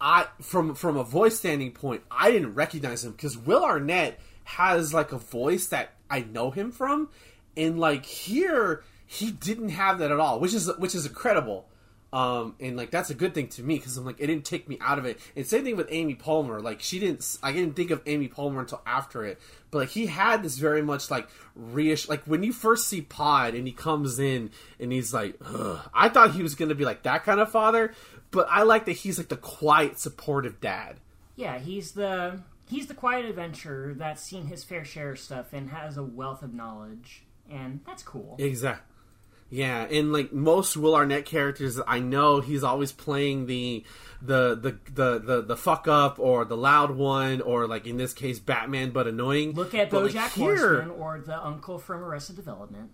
I 0.00 0.26
from 0.40 0.74
from 0.74 0.96
a 0.96 1.04
voice 1.04 1.38
standing 1.38 1.72
point, 1.72 2.02
I 2.10 2.30
didn't 2.30 2.54
recognize 2.54 3.04
him 3.04 3.12
because 3.12 3.36
Will 3.36 3.64
Arnett 3.64 4.18
has 4.44 4.94
like 4.94 5.12
a 5.12 5.18
voice 5.18 5.66
that 5.68 5.92
I 6.08 6.20
know 6.20 6.50
him 6.50 6.72
from, 6.72 7.10
and 7.56 7.78
like 7.78 8.06
here 8.06 8.82
he 9.06 9.30
didn't 9.30 9.70
have 9.70 9.98
that 9.98 10.10
at 10.10 10.18
all, 10.18 10.40
which 10.40 10.54
is 10.54 10.70
which 10.78 10.94
is 10.94 11.06
incredible. 11.06 11.66
Um, 12.12 12.56
and 12.58 12.76
like 12.76 12.90
that's 12.90 13.10
a 13.10 13.14
good 13.14 13.34
thing 13.34 13.48
to 13.48 13.62
me 13.62 13.76
because 13.76 13.96
I'm 13.96 14.04
like 14.04 14.16
it 14.18 14.26
didn't 14.26 14.44
take 14.44 14.68
me 14.68 14.78
out 14.80 14.98
of 14.98 15.04
it. 15.04 15.20
And 15.36 15.46
same 15.46 15.64
thing 15.64 15.76
with 15.76 15.86
Amy 15.90 16.16
Poehler. 16.16 16.60
Like 16.62 16.80
she 16.80 16.98
didn't, 16.98 17.38
I 17.42 17.52
didn't 17.52 17.76
think 17.76 17.90
of 17.90 18.02
Amy 18.06 18.28
Poehler 18.28 18.60
until 18.60 18.82
after 18.84 19.24
it. 19.24 19.40
But 19.70 19.78
like 19.78 19.88
he 19.90 20.06
had 20.06 20.42
this 20.42 20.58
very 20.58 20.82
much 20.82 21.10
like 21.10 21.28
reish. 21.56 22.08
Like 22.08 22.24
when 22.24 22.42
you 22.42 22.52
first 22.52 22.88
see 22.88 23.00
Pod 23.00 23.54
and 23.54 23.66
he 23.66 23.72
comes 23.72 24.18
in 24.18 24.50
and 24.80 24.92
he's 24.92 25.14
like, 25.14 25.36
Ugh. 25.46 25.78
I 25.94 26.08
thought 26.08 26.32
he 26.32 26.42
was 26.42 26.56
gonna 26.56 26.74
be 26.74 26.84
like 26.84 27.04
that 27.04 27.24
kind 27.24 27.38
of 27.38 27.50
father. 27.50 27.94
But 28.32 28.46
I 28.50 28.62
like 28.62 28.84
that 28.86 28.92
he's 28.92 29.18
like 29.18 29.28
the 29.28 29.36
quiet, 29.36 29.98
supportive 29.98 30.60
dad. 30.60 30.96
Yeah, 31.36 31.58
he's 31.58 31.92
the 31.92 32.40
he's 32.68 32.86
the 32.86 32.94
quiet 32.94 33.24
adventurer 33.24 33.94
that's 33.94 34.22
seen 34.22 34.46
his 34.46 34.64
fair 34.64 34.84
share 34.84 35.12
of 35.12 35.18
stuff 35.18 35.52
and 35.52 35.70
has 35.70 35.96
a 35.96 36.02
wealth 36.02 36.42
of 36.42 36.54
knowledge, 36.54 37.24
and 37.50 37.80
that's 37.86 38.02
cool. 38.02 38.36
Exactly. 38.38 38.89
Yeah, 39.50 39.82
and 39.82 40.12
like 40.12 40.32
most 40.32 40.76
Will 40.76 40.94
Arnett 40.94 41.24
characters, 41.24 41.80
I 41.86 41.98
know 41.98 42.40
he's 42.40 42.62
always 42.62 42.92
playing 42.92 43.46
the 43.46 43.84
the 44.22 44.54
the 44.54 44.78
the 44.94 45.18
the, 45.18 45.42
the 45.42 45.56
fuck 45.56 45.88
up 45.88 46.18
or 46.20 46.44
the 46.44 46.56
loud 46.56 46.92
one 46.92 47.40
or 47.40 47.66
like 47.66 47.86
in 47.86 47.96
this 47.96 48.12
case 48.12 48.38
Batman 48.38 48.90
but 48.90 49.06
annoying. 49.08 49.52
Look 49.54 49.74
at 49.74 49.90
But, 49.90 50.04
BoJack 50.10 50.14
like, 50.14 50.30
here- 50.32 50.56
Horseman 50.56 50.90
or 50.90 51.18
the 51.18 51.44
uncle 51.44 51.78
from 51.78 52.02
Arrested 52.04 52.36
Development. 52.36 52.90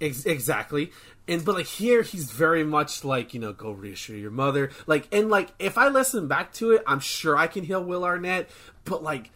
Ex- 0.00 0.26
exactly. 0.26 0.90
And 1.28 1.44
but 1.44 1.54
like 1.54 1.66
here 1.66 2.02
he's 2.02 2.30
very 2.32 2.64
much 2.64 3.04
like, 3.04 3.32
you 3.32 3.38
know, 3.40 3.52
go 3.52 3.70
reassure 3.70 4.16
your 4.16 4.32
mother. 4.32 4.70
Like 4.88 5.06
and 5.14 5.30
like 5.30 5.50
if 5.60 5.78
I 5.78 5.86
listen 5.88 6.26
back 6.26 6.52
to 6.54 6.72
it, 6.72 6.82
I'm 6.86 7.00
sure 7.00 7.36
I 7.36 7.46
can 7.46 7.62
heal 7.64 7.82
Will 7.82 8.04
Arnett, 8.04 8.50
but 8.84 9.02
like 9.04 9.30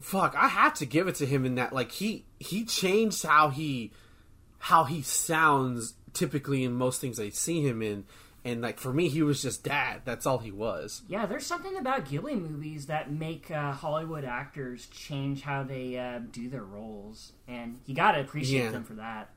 fuck, 0.00 0.34
I 0.36 0.48
have 0.48 0.74
to 0.74 0.86
give 0.86 1.06
it 1.06 1.14
to 1.16 1.26
him 1.26 1.44
in 1.46 1.54
that 1.54 1.72
like 1.72 1.92
he 1.92 2.24
he 2.40 2.64
changed 2.64 3.22
how 3.22 3.50
he 3.50 3.92
how 4.60 4.84
he 4.84 5.02
sounds 5.02 5.94
typically 6.12 6.64
in 6.64 6.72
most 6.74 7.00
things 7.00 7.18
I 7.18 7.30
see 7.30 7.60
him 7.66 7.82
in. 7.82 8.04
And 8.42 8.62
like 8.62 8.78
for 8.78 8.90
me, 8.92 9.08
he 9.10 9.22
was 9.22 9.42
just 9.42 9.64
dad. 9.64 10.00
That's 10.06 10.24
all 10.24 10.38
he 10.38 10.50
was. 10.50 11.02
Yeah, 11.08 11.26
there's 11.26 11.44
something 11.44 11.76
about 11.76 12.06
Ghibli 12.06 12.40
movies 12.40 12.86
that 12.86 13.12
make 13.12 13.50
uh, 13.50 13.72
Hollywood 13.72 14.24
actors 14.24 14.86
change 14.86 15.42
how 15.42 15.62
they 15.62 15.98
uh, 15.98 16.20
do 16.32 16.48
their 16.48 16.64
roles, 16.64 17.32
and 17.46 17.80
you 17.84 17.94
gotta 17.94 18.20
appreciate 18.20 18.64
Yeah. 18.64 18.70
them 18.70 18.84
for 18.84 18.94
that. 18.94 19.28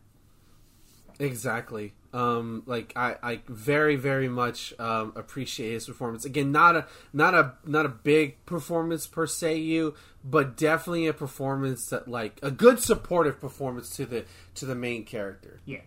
Exactly. 1.20 1.94
Um, 2.12 2.64
like 2.66 2.94
I, 2.96 3.16
I 3.22 3.40
very, 3.48 3.96
very 3.96 4.28
much 4.30 4.74
um, 4.80 5.14
appreciate 5.16 5.74
his 5.74 5.86
performance. 5.86 6.26
Again, 6.26 6.52
not 6.52 6.76
a, 6.76 6.88
not 7.12 7.34
a, 7.34 7.54
not 7.66 7.86
a 7.86 7.90
big 7.90 8.44
performance 8.46 9.06
per 9.06 9.28
se, 9.28 9.58
you, 9.58 9.94
but 10.24 10.56
definitely 10.58 11.08
a 11.08 11.14
performance 11.14 11.88
that, 11.90 12.08
like, 12.08 12.40
a 12.42 12.52
good 12.52 12.80
supportive 12.80 13.40
performance 13.40 13.90
to 13.98 14.06
the 14.06 14.26
to 14.56 14.66
the 14.66 14.76
main 14.76 15.04
character. 15.06 15.60
Yeah, 15.66 15.82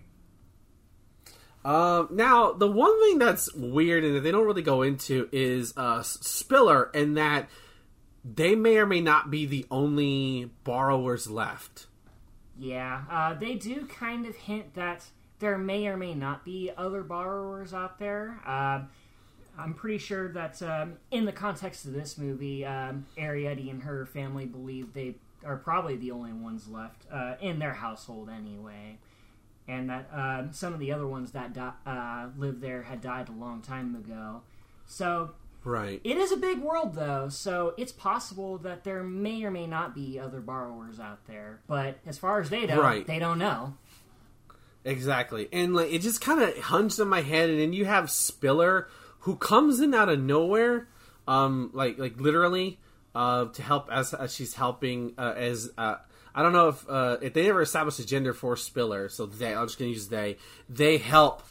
Um, 1.65 2.09
now, 2.13 2.53
the 2.53 2.71
one 2.71 2.99
thing 3.03 3.19
that's 3.19 3.53
weird 3.55 4.05
and 4.05 4.15
that 4.17 4.21
they 4.21 4.31
don't 4.31 4.47
really 4.47 4.63
go 4.63 4.83
into 4.83 5.29
is 5.33 5.73
uh, 5.77 6.03
Spiller, 6.03 6.91
and 6.95 7.17
that 7.17 7.49
they 8.25 8.55
may 8.55 8.77
or 8.79 8.87
may 8.87 9.01
not 9.01 9.31
be 9.31 9.47
the 9.47 9.67
only 9.71 10.51
borrowers 10.65 11.29
left. 11.29 11.87
yeah. 12.59 13.03
Uh, 13.11 13.35
they 13.35 13.55
do 13.55 13.87
kind 13.87 14.27
of 14.27 14.35
hint 14.37 14.75
that 14.75 15.05
there 15.39 15.59
may 15.59 15.87
or 15.87 15.97
may 15.97 16.15
not 16.15 16.45
be 16.45 16.71
other 16.77 17.03
borrowers 17.03 17.75
out 17.75 17.99
there. 17.99 18.41
Uh, 18.47 18.83
I'm 19.59 19.75
pretty 19.75 19.99
sure 19.99 20.29
that 20.33 20.63
um, 20.63 20.95
in 21.11 21.25
the 21.25 21.33
context 21.33 21.85
of 21.87 21.93
this 21.93 22.19
movie, 22.19 22.65
um, 22.65 23.07
Arrietty 23.19 23.71
and 23.71 23.83
her 23.83 24.07
family 24.07 24.47
believe 24.47 24.93
they 24.93 25.15
are 25.45 25.57
probably 25.57 25.97
the 25.97 26.11
only 26.11 26.33
ones 26.33 26.69
left 26.69 27.07
uh, 27.13 27.35
in 27.41 27.59
their 27.59 27.75
household 27.75 28.29
anyway. 28.29 28.99
And 29.69 29.91
that 29.91 30.09
um, 30.13 30.53
some 30.53 30.73
of 30.75 30.79
the 30.79 30.93
other 30.93 31.07
ones 31.07 31.33
that 31.33 31.53
di- 31.53 31.73
uh, 31.87 32.29
lived 32.39 32.61
there 32.61 32.83
had 32.83 33.01
died 33.01 33.29
a 33.29 33.33
long 33.33 33.63
time 33.63 33.95
ago. 33.97 34.43
So 34.87 35.33
Right. 35.65 36.01
it 36.05 36.17
is 36.17 36.31
a 36.31 36.37
big 36.37 36.59
world, 36.61 36.95
though, 36.95 37.29
so 37.29 37.75
it's 37.77 37.91
possible 37.91 38.59
that 38.59 38.85
there 38.85 39.03
may 39.03 39.43
or 39.43 39.51
may 39.51 39.67
not 39.67 39.93
be 39.95 40.21
other 40.21 40.41
borrowers 40.41 41.01
out 41.01 41.27
there. 41.27 41.59
But 41.67 41.99
as 42.07 42.17
far 42.19 42.41
as 42.41 42.51
they 42.51 42.67
know, 42.67 42.81
Right. 42.81 43.05
they 43.05 43.19
don't 43.19 43.39
know. 43.39 43.75
Exactly. 44.85 45.49
And 45.53 45.75
like 45.75 45.93
it 45.93 46.01
just 46.03 46.21
kind 46.21 46.41
of 46.41 46.57
hunged 46.57 47.01
in 47.01 47.09
my 47.09 47.23
head 47.23 47.51
and 47.51 47.59
then 47.59 47.73
you 47.73 47.85
have 47.87 48.09
Spiller 48.11 48.89
who 49.27 49.37
comes 49.37 49.81
in 49.81 49.93
out 49.93 50.09
of 50.09 50.21
nowhere 50.21 50.89
um 51.29 51.71
like 51.75 51.99
like 51.99 52.19
literally 52.21 52.79
uh 53.15 53.45
to 53.47 53.61
help 53.63 53.89
as, 53.93 54.15
as 54.15 54.35
she's 54.35 54.55
helping 54.55 55.13
uh, 55.19 55.35
as 55.37 55.71
uh 55.77 55.97
I 56.35 56.43
don't 56.43 56.53
know 56.53 56.69
if 56.69 56.89
uh 56.89 57.17
if 57.23 57.33
they 57.35 57.49
ever 57.49 57.63
established 57.63 57.99
a 57.99 58.07
gender 58.07 58.33
for 58.35 58.57
Spiller, 58.57 59.09
so 59.09 59.27
they 59.27 59.55
I'm 59.55 59.67
just 59.67 59.79
to 59.79 59.87
use 59.87 60.09
they 60.09 60.37
they 60.69 60.99
help 60.99 61.43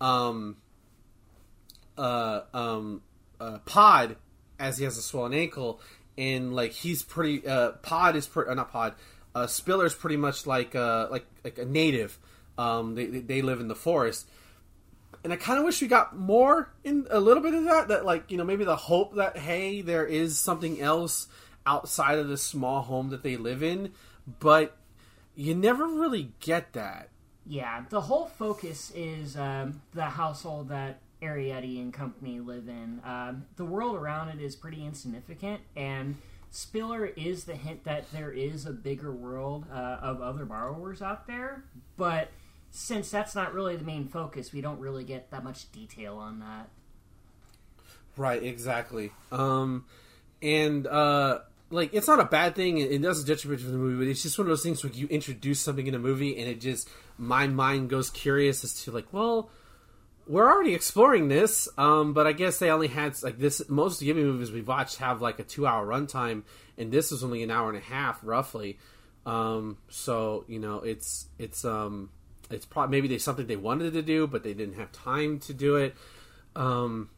um 0.00 0.56
uh 1.96 2.40
um 2.52 3.02
uh 3.40 3.58
Pod 3.64 4.16
as 4.58 4.78
he 4.78 4.84
has 4.84 4.96
a 4.98 5.02
swollen 5.02 5.32
ankle 5.34 5.80
and 6.18 6.54
like 6.54 6.72
he's 6.72 7.02
pretty 7.02 7.46
uh 7.46 7.72
Pod 7.82 8.16
is 8.16 8.26
pretty 8.26 8.50
uh, 8.50 8.54
not 8.54 8.70
Pod 8.72 8.94
uh 9.34 9.46
Spiller's 9.46 9.94
pretty 9.94 10.16
much 10.16 10.46
like 10.46 10.74
uh 10.74 11.08
like 11.10 11.26
like 11.44 11.58
a 11.58 11.64
native. 11.64 12.18
Um 12.58 12.94
they- 12.94 13.06
they 13.06 13.42
live 13.42 13.60
in 13.60 13.68
the 13.68 13.74
forest 13.74 14.28
and 15.24 15.32
I 15.32 15.36
kind 15.36 15.58
of 15.58 15.64
wish 15.64 15.80
we 15.80 15.88
got 15.88 16.16
more 16.16 16.72
in 16.84 17.06
a 17.10 17.20
little 17.20 17.42
bit 17.42 17.54
of 17.54 17.64
that. 17.64 17.88
That 17.88 18.04
like 18.04 18.30
you 18.30 18.36
know 18.36 18.44
maybe 18.44 18.64
the 18.64 18.76
hope 18.76 19.16
that 19.16 19.36
hey 19.36 19.80
there 19.80 20.06
is 20.06 20.38
something 20.38 20.80
else 20.80 21.28
outside 21.66 22.18
of 22.18 22.28
the 22.28 22.36
small 22.36 22.82
home 22.82 23.10
that 23.10 23.22
they 23.22 23.36
live 23.36 23.62
in, 23.62 23.92
but 24.40 24.76
you 25.34 25.54
never 25.54 25.86
really 25.86 26.32
get 26.40 26.72
that. 26.72 27.08
Yeah, 27.46 27.84
the 27.88 28.00
whole 28.00 28.26
focus 28.26 28.92
is 28.94 29.36
um, 29.36 29.82
the 29.94 30.04
household 30.04 30.68
that 30.68 31.00
Arrietty 31.20 31.80
and 31.80 31.92
company 31.92 32.40
live 32.40 32.68
in. 32.68 33.00
Um, 33.04 33.46
the 33.56 33.64
world 33.64 33.96
around 33.96 34.28
it 34.28 34.40
is 34.40 34.56
pretty 34.56 34.84
insignificant, 34.84 35.60
and 35.76 36.16
Spiller 36.50 37.06
is 37.06 37.44
the 37.44 37.56
hint 37.56 37.84
that 37.84 38.10
there 38.12 38.30
is 38.30 38.66
a 38.66 38.72
bigger 38.72 39.12
world 39.12 39.66
uh, 39.72 39.98
of 40.02 40.20
other 40.20 40.44
borrowers 40.44 41.00
out 41.00 41.26
there. 41.26 41.64
But 41.96 42.28
since 42.72 43.10
that's 43.10 43.34
not 43.34 43.52
really 43.52 43.76
the 43.76 43.84
main 43.84 44.08
focus, 44.08 44.52
we 44.52 44.62
don't 44.62 44.80
really 44.80 45.04
get 45.04 45.30
that 45.30 45.44
much 45.44 45.70
detail 45.72 46.16
on 46.16 46.40
that. 46.40 46.70
Right, 48.16 48.42
exactly. 48.42 49.12
Um, 49.30 49.84
and 50.40 50.86
uh, 50.86 51.40
like 51.70 51.92
it's 51.92 52.08
not 52.08 52.18
a 52.18 52.24
bad 52.24 52.54
thing. 52.54 52.78
It, 52.78 53.00
doesn't 53.02 53.26
detriment 53.26 53.60
from 53.60 53.72
the 53.72 53.78
movie, 53.78 54.02
but 54.02 54.10
it's 54.10 54.22
just 54.22 54.38
one 54.38 54.46
of 54.46 54.48
those 54.48 54.62
things 54.62 54.82
where 54.82 54.92
you 54.92 55.06
introduce 55.08 55.60
something 55.60 55.86
in 55.86 55.94
a 55.94 55.98
movie, 55.98 56.38
and 56.38 56.48
it 56.48 56.60
just 56.60 56.88
my 57.18 57.46
mind 57.46 57.90
goes 57.90 58.08
curious 58.08 58.64
as 58.64 58.82
to 58.84 58.90
like, 58.90 59.12
well, 59.12 59.50
we're 60.26 60.50
already 60.50 60.74
exploring 60.74 61.28
this, 61.28 61.68
um, 61.76 62.14
but 62.14 62.26
I 62.26 62.32
guess 62.32 62.58
they 62.58 62.70
only 62.70 62.88
had 62.88 63.22
like 63.22 63.38
this. 63.38 63.68
Most 63.68 64.00
Ghibli 64.00 64.16
movies 64.16 64.50
we've 64.50 64.66
watched 64.66 64.96
have 64.96 65.20
like 65.20 65.38
a 65.38 65.44
two-hour 65.44 65.86
runtime, 65.86 66.42
and 66.78 66.90
this 66.90 67.10
was 67.10 67.22
only 67.22 67.42
an 67.42 67.50
hour 67.50 67.68
and 67.68 67.76
a 67.76 67.82
half, 67.82 68.18
roughly. 68.22 68.78
Um, 69.26 69.76
so 69.90 70.46
you 70.48 70.58
know, 70.58 70.78
it's 70.78 71.26
it's 71.38 71.66
um, 71.66 72.08
it's 72.54 72.66
probably 72.66 72.96
maybe 72.96 73.08
there's 73.08 73.24
something 73.24 73.46
they 73.46 73.56
wanted 73.56 73.92
to 73.92 74.02
do, 74.02 74.26
but 74.26 74.42
they 74.42 74.54
didn't 74.54 74.74
have 74.74 74.92
time 74.92 75.38
to 75.40 75.54
do 75.54 75.76
it. 75.76 75.94
Um, 76.54 77.10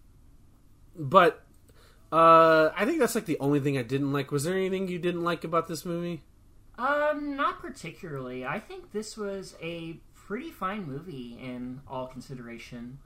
but 0.97 1.43
uh, 2.13 2.71
I 2.77 2.85
think 2.85 3.01
that's 3.01 3.15
like 3.15 3.27
the 3.27 3.39
only 3.41 3.61
thing 3.61 3.77
I 3.77 3.83
didn't 3.83 4.13
like. 4.13 4.31
Was 4.31 4.45
there 4.45 4.55
anything 4.55 4.89
you 4.89 4.99
didn't 4.99 5.25
like 5.25 5.45
about 5.45 5.69
this 5.69 5.85
movie? 5.85 6.23
Um, 6.79 7.37
not 7.37 7.61
particularly. 7.61 8.45
I 8.45 8.59
think 8.59 8.93
this 8.93 9.17
was 9.17 9.57
a 9.63 9.97
pretty 10.15 10.51
fine 10.51 10.87
movie 10.87 11.39
in 11.41 11.81
all 11.89 12.07
consideration. 12.07 12.99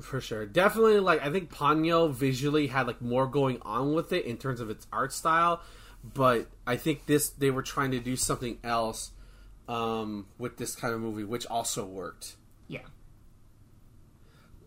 For 0.00 0.20
sure, 0.20 0.46
definitely. 0.46 1.00
Like 1.00 1.22
I 1.22 1.30
think 1.30 1.52
Ponyo 1.52 2.12
visually 2.12 2.68
had 2.68 2.86
like 2.86 3.02
more 3.02 3.26
going 3.26 3.58
on 3.62 3.92
with 3.92 4.12
it 4.12 4.24
in 4.24 4.38
terms 4.38 4.60
of 4.60 4.70
its 4.70 4.86
art 4.92 5.12
style, 5.12 5.60
but 6.02 6.48
I 6.66 6.76
think 6.76 7.06
this 7.06 7.28
they 7.30 7.50
were 7.50 7.62
trying 7.62 7.90
to 7.90 8.00
do 8.00 8.16
something 8.16 8.58
else 8.64 9.10
um, 9.70 10.26
with 10.36 10.56
this 10.56 10.74
kind 10.74 10.92
of 10.92 11.00
movie, 11.00 11.22
which 11.22 11.46
also 11.46 11.84
worked. 11.84 12.34
Yeah. 12.66 12.80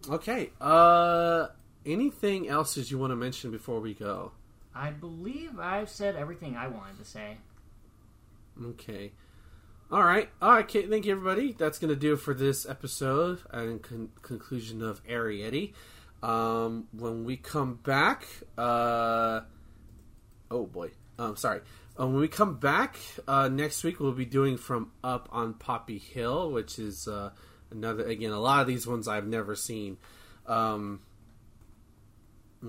Okay. 0.09 0.51
Uh, 0.61 1.47
anything 1.85 2.47
else 2.47 2.75
that 2.75 2.89
you 2.89 2.97
want 2.97 3.11
to 3.11 3.15
mention 3.15 3.51
before 3.51 3.81
we 3.81 3.93
go? 3.93 4.31
I 4.73 4.91
believe 4.91 5.59
I've 5.59 5.89
said 5.89 6.15
everything 6.15 6.55
I 6.55 6.67
wanted 6.67 6.97
to 6.99 7.05
say. 7.05 7.37
Okay. 8.63 9.11
All 9.91 10.03
right. 10.03 10.29
All 10.41 10.53
right. 10.53 10.63
Okay, 10.63 10.87
thank 10.87 11.05
you, 11.05 11.11
everybody. 11.11 11.51
That's 11.51 11.79
going 11.79 11.89
to 11.89 11.99
do 11.99 12.13
it 12.13 12.21
for 12.21 12.33
this 12.33 12.65
episode 12.67 13.41
and 13.51 13.81
con- 13.81 14.09
conclusion 14.21 14.81
of 14.81 15.03
Arrietty. 15.05 15.73
Um, 16.23 16.87
when 16.93 17.25
we 17.25 17.35
come 17.35 17.75
back, 17.75 18.25
uh, 18.57 19.41
oh 20.49 20.65
boy, 20.65 20.91
um, 21.19 21.35
sorry. 21.35 21.59
Uh, 21.99 22.07
when 22.07 22.19
we 22.19 22.27
come 22.27 22.57
back 22.57 22.97
uh, 23.27 23.47
next 23.47 23.83
week, 23.83 23.99
we'll 23.99 24.13
be 24.13 24.25
doing 24.25 24.57
from 24.57 24.91
Up 25.03 25.29
on 25.31 25.53
Poppy 25.53 25.99
Hill, 25.99 26.51
which 26.51 26.79
is 26.79 27.07
uh, 27.07 27.29
another. 27.71 28.05
Again, 28.05 28.31
a 28.31 28.39
lot 28.39 28.61
of 28.61 28.67
these 28.67 28.87
ones 28.87 29.07
I've 29.07 29.27
never 29.27 29.55
seen. 29.55 29.97
Um, 30.47 31.01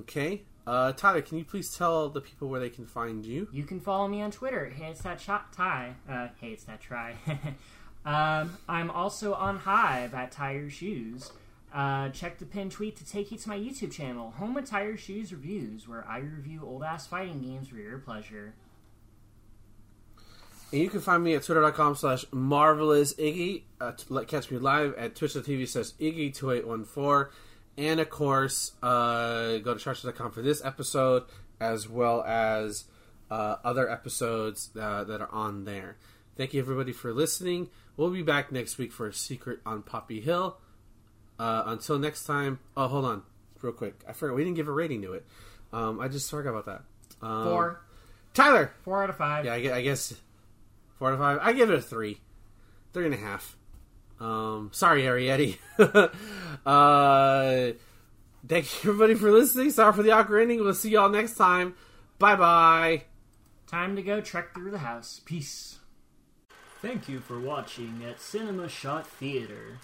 okay, 0.01 0.43
uh, 0.67 0.93
Tyler, 0.93 1.23
can 1.23 1.39
you 1.39 1.45
please 1.45 1.75
tell 1.75 2.11
the 2.11 2.21
people 2.21 2.49
where 2.49 2.61
they 2.61 2.69
can 2.69 2.87
find 2.87 3.25
you? 3.25 3.49
You 3.51 3.65
can 3.65 3.81
follow 3.81 4.09
me 4.09 4.21
on 4.21 4.31
Twitter. 4.31 4.67
Hey, 4.67 4.91
it's 4.91 5.03
that 5.03 5.21
shot 5.21 5.53
tie. 5.53 5.95
Uh, 6.09 6.29
hey, 6.41 6.49
it's 6.49 6.65
that 6.65 6.81
try. 6.83 7.15
um, 8.05 8.57
I'm 8.69 8.91
also 8.91 9.33
on 9.33 9.59
Hive 9.59 10.13
at 10.13 10.33
Tire 10.33 10.69
Shoes. 10.69 11.33
Uh, 11.73 12.09
check 12.11 12.39
the 12.39 12.47
pinned 12.47 12.71
tweet 12.71 12.97
to 12.97 13.05
take 13.05 13.33
you 13.33 13.39
to 13.39 13.49
my 13.49 13.59
YouTube 13.59 13.91
channel, 13.91 14.31
Home 14.33 14.57
of 14.57 14.65
Tire 14.65 14.97
Shoes 14.97 15.33
Reviews, 15.33 15.89
where 15.89 16.07
I 16.07 16.19
review 16.19 16.61
old 16.65 16.85
ass 16.85 17.07
fighting 17.07 17.41
games 17.43 17.69
for 17.69 17.77
your 17.77 17.99
pleasure. 17.99 18.55
And 20.75 20.83
you 20.83 20.91
can 20.91 20.99
find 20.99 21.23
me 21.23 21.37
at 21.37 21.45
twitter.com 21.45 21.95
slash 21.95 22.25
marvelous 22.33 23.15
Iggy. 23.15 23.63
Uh, 23.81 23.93
catch 24.27 24.51
me 24.51 24.59
live 24.59 24.93
at 24.95 25.15
twitch.tv 25.15 25.69
slash 25.69 25.93
Iggy2814. 26.01 27.29
And 27.79 28.01
of 28.01 28.11
course, 28.11 28.73
uh, 28.83 29.59
go 29.59 29.75
to 29.75 29.79
charts.com 29.79 30.33
for 30.33 30.43
this 30.43 30.65
episode 30.65 31.27
as 31.61 31.89
well 31.89 32.25
as 32.25 32.87
uh, 33.31 33.55
other 33.63 33.89
episodes 33.89 34.71
uh, 34.77 35.05
that 35.05 35.21
are 35.21 35.31
on 35.31 35.65
there. 35.65 35.97
Thank 36.37 36.55
you 36.55 36.61
everybody 36.61 36.91
for 36.91 37.13
listening. 37.13 37.69
We'll 37.97 38.11
be 38.11 38.23
back 38.23 38.51
next 38.51 38.77
week 38.77 38.91
for 38.91 39.07
a 39.07 39.15
secret 39.15 39.61
on 39.65 39.83
Poppy 39.83 40.21
Hill. 40.21 40.57
Uh, 41.39 41.63
until 41.67 42.01
next 42.01 42.25
time. 42.25 42.59
Oh, 42.77 42.89
hold 42.89 43.05
on, 43.05 43.23
real 43.63 43.73
quick. 43.73 44.03
I 44.09 44.13
forgot 44.13 44.35
we 44.35 44.43
didn't 44.43 44.57
give 44.57 44.67
a 44.67 44.73
rating 44.73 45.03
to 45.03 45.13
it. 45.13 45.25
Um, 45.73 46.01
I 46.01 46.09
just 46.09 46.29
forgot 46.29 46.51
about 46.51 46.67
that. 46.67 46.83
Um, 47.25 47.45
Four. 47.45 47.81
Tyler. 48.33 48.73
Four 48.83 49.05
out 49.05 49.11
of 49.11 49.17
five. 49.17 49.45
Yeah, 49.45 49.53
I 49.53 49.77
I 49.77 49.83
guess 49.83 50.13
four 50.99 51.09
out 51.09 51.15
of 51.15 51.21
five. 51.21 51.39
I 51.43 51.53
give 51.53 51.71
it 51.71 51.79
a 51.79 51.83
three, 51.83 52.21
three 52.93 53.05
and 53.07 53.15
a 53.15 53.19
half. 53.19 53.57
Um, 54.21 54.71
sorry, 54.73 55.03
Arrietty. 55.03 55.59
uh, 56.67 57.73
thank 58.47 58.85
you 58.85 58.91
everybody 58.91 59.15
for 59.15 59.31
listening. 59.31 59.71
Sorry 59.71 59.93
for 59.93 60.03
the 60.03 60.13
awkward 60.13 60.41
ending. 60.41 60.61
We'll 60.61 60.75
see 60.75 60.91
y'all 60.91 61.09
next 61.09 61.35
time. 61.35 61.75
Bye 62.19 62.37
bye. 62.37 63.05
Time 63.67 63.97
to 63.97 64.03
go 64.03 64.21
trek 64.21 64.55
through 64.55 64.71
the 64.71 64.79
house. 64.79 65.21
Peace. 65.25 65.79
Thank 66.81 67.09
you 67.09 67.21
for 67.21 67.41
watching 67.41 68.03
at 68.07 68.21
Cinema 68.21 68.69
Shot 68.69 69.07
Theater. 69.07 69.79